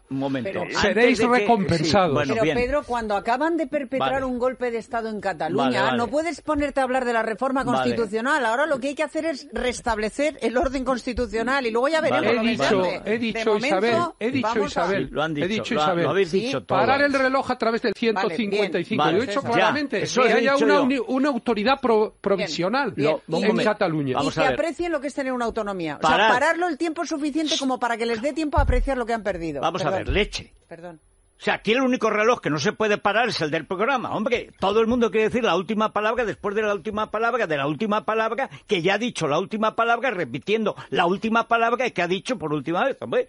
seréis 0.82 1.24
recompensados. 1.26 2.28
pero 2.28 2.41
Pedro, 2.41 2.84
cuando 2.84 3.15
acaban 3.15 3.56
de 3.56 3.67
perpetrar 3.67 4.26
un 4.26 4.38
golpe 4.38 4.70
de 4.70 4.78
Estado 4.78 5.10
en 5.10 5.22
Cataluña, 5.22 5.96
no 5.96 6.08
puedes 6.08 6.41
ponerte 6.41 6.82
a 6.82 6.84
hablar 6.84 7.06
de 7.06 7.13
la 7.13 7.24
reforma 7.24 7.63
constitucional. 7.63 8.46
Ahora 8.46 8.65
lo 8.65 8.80
que 8.80 8.89
hay 8.89 8.96
que 8.96 9.04
hacer 9.04 9.26
es 9.26 9.48
restablecer 9.54 10.38
el 10.41 10.58
orden 10.58 10.84
constitucional 10.84 11.65
y 11.65 11.72
luego 11.72 11.88
ya 11.88 12.02
veremos. 12.02 12.44
He 12.44 12.50
dicho, 12.50 12.84
he 13.06 13.17
dicho 13.17 13.58
Isabel, 13.58 13.96
he 14.20 14.32
dicho 14.32 14.65
Isabel, 14.65 15.10
lo 15.10 15.24
han 15.24 15.34
dicho, 15.34 15.46
he 15.46 15.48
dicho 15.48 15.74
Isabel, 15.76 16.08
habéis 16.08 16.32
dicho 16.34 16.63
todo. 16.63 16.80
parar 16.80 17.02
el 17.02 17.13
reloj 17.13 17.50
a 17.50 17.58
través 17.58 17.82
del 17.82 17.94
155. 17.94 19.10
Yo 19.10 19.17
he 19.17 19.26
dicho 19.26 19.41
claramente. 19.41 20.04
que 20.04 20.34
haya 20.34 20.58
una, 20.58 20.82
una, 21.08 21.30
autoridad 21.30 21.80
provisional 21.80 22.94
en 22.98 23.58
Cataluña. 23.58 24.17
y 24.22 24.30
que 24.32 24.44
aprecien 24.44 24.91
lo 24.91 25.00
que 25.00 25.08
es 25.08 25.13
tener 25.13 25.32
una 25.32 25.46
autonomía. 25.46 25.98
O 26.04 26.06
sea, 26.06 26.28
pararlo 26.28 26.67
el 26.67 26.78
tiempo 26.78 27.06
suficiente 27.06 27.20
suficiente 27.21 27.55
como 27.60 27.79
para 27.79 27.97
que 27.97 28.05
les 28.05 28.21
dé 28.21 28.34
tiempo 28.34 28.57
a 28.57 28.63
apreciar 28.63 28.97
lo 28.97 29.05
que 29.05 29.13
han 29.13 29.23
perdido. 29.23 29.62
Vamos 29.62 29.86
a 29.86 29.91
ver, 29.91 30.07
leche. 30.10 30.53
Perdón. 30.67 30.99
O 31.39 31.43
sea, 31.43 31.55
aquí 31.55 31.71
el 31.71 31.81
único 31.81 32.10
reloj 32.10 32.39
que 32.39 32.51
no 32.51 32.60
se 32.60 32.71
puede 32.71 32.99
parar 32.99 33.29
es 33.29 33.41
el 33.41 33.49
del 33.49 33.65
programa. 33.65 34.15
Hombre, 34.15 34.51
todo 34.60 34.79
el 34.79 34.88
mundo 34.88 35.10
quiere 35.10 35.29
decir 35.29 35.43
la 35.43 35.55
última 35.55 35.91
palabra 35.91 36.23
después 36.23 36.53
de 36.55 36.62
la 36.62 36.73
última 36.73 37.10
palabra, 37.10 37.47
de 37.47 37.57
la 37.57 37.65
última 37.65 38.05
palabra, 38.05 38.49
que 38.67 38.84
ya 38.84 38.95
ha 38.95 38.97
dicho 38.99 39.27
la 39.27 39.39
última 39.39 39.75
palabra, 39.75 40.12
repitiendo 40.12 40.75
la 40.89 41.07
última 41.07 41.47
palabra 41.47 41.89
que 41.89 42.01
ha 42.01 42.07
dicho 42.07 42.38
por 42.38 42.53
última 42.53 42.86
vez. 42.86 42.97
Hombre, 43.01 43.27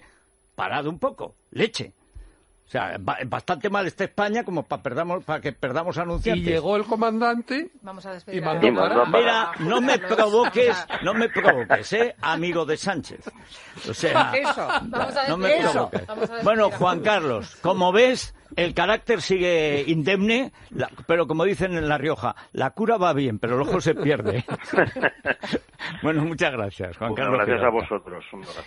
parado 0.55 0.91
un 0.91 0.99
poco. 0.99 1.35
Leche. 1.53 1.95
O 2.73 2.75
sea, 2.75 2.97
bastante 3.27 3.69
mal 3.69 3.87
está 3.87 4.05
España 4.05 4.45
como 4.45 4.63
para, 4.63 4.83
perdamos, 4.83 5.23
para 5.25 5.43
que 5.43 5.53
perdamos 5.53 5.99
anunciantes. 5.99 6.47
Y 6.47 6.51
llegó 6.53 6.75
el 6.77 6.85
comandante 6.85 7.71
Vamos 7.83 8.07
a 8.07 8.15
despedir 8.15 8.41
y 8.41 8.43
a- 8.43 8.47
mandó 8.47 8.73
mandó 8.73 9.05
para- 9.13 9.19
Mira, 9.19 9.51
no 9.59 9.83
me 9.83 9.99
provoques, 9.99 10.87
no 11.03 11.13
me 11.13 11.29
provoques, 11.29 11.93
¿eh? 11.93 12.17
Amigo 12.23 12.65
de 12.65 12.79
Sánchez. 12.79 13.31
O 13.91 13.93
sea, 13.93 14.33
Eso. 14.35 14.67
Vamos 14.85 15.15
a 15.15 15.29
no 15.29 15.37
me 15.37 15.49
despedir 15.49 15.67
a- 15.69 15.73
provoques. 15.73 16.07
vamos 16.07 16.31
a 16.31 16.43
Bueno, 16.43 16.65
a- 16.69 16.71
Juan 16.71 17.01
Carlos, 17.01 17.57
como 17.61 17.93
ves, 17.93 18.35
el 18.57 18.73
carácter 18.73 19.21
sigue 19.21 19.85
indemne, 19.87 20.53
la- 20.71 20.89
pero 21.07 21.27
como 21.27 21.45
dicen 21.45 21.77
en 21.77 21.91
La 21.91 21.99
Rioja, 21.99 22.35
la 22.53 22.71
cura 22.71 22.97
va 22.97 23.13
bien, 23.13 23.39
pero 23.39 23.57
el 23.57 23.69
ojo 23.69 23.83
se 23.83 23.95
pierde. 23.95 24.47
bueno, 26.03 26.25
muchas 26.25 26.53
gracias, 26.53 26.97
Juan 26.97 27.11
Muchas 27.11 27.27
Carlos. 27.27 27.47
gracias 27.47 27.67
a 27.67 27.71
vosotros. 27.71 28.25
Un 28.33 28.41
abrazo. 28.45 28.63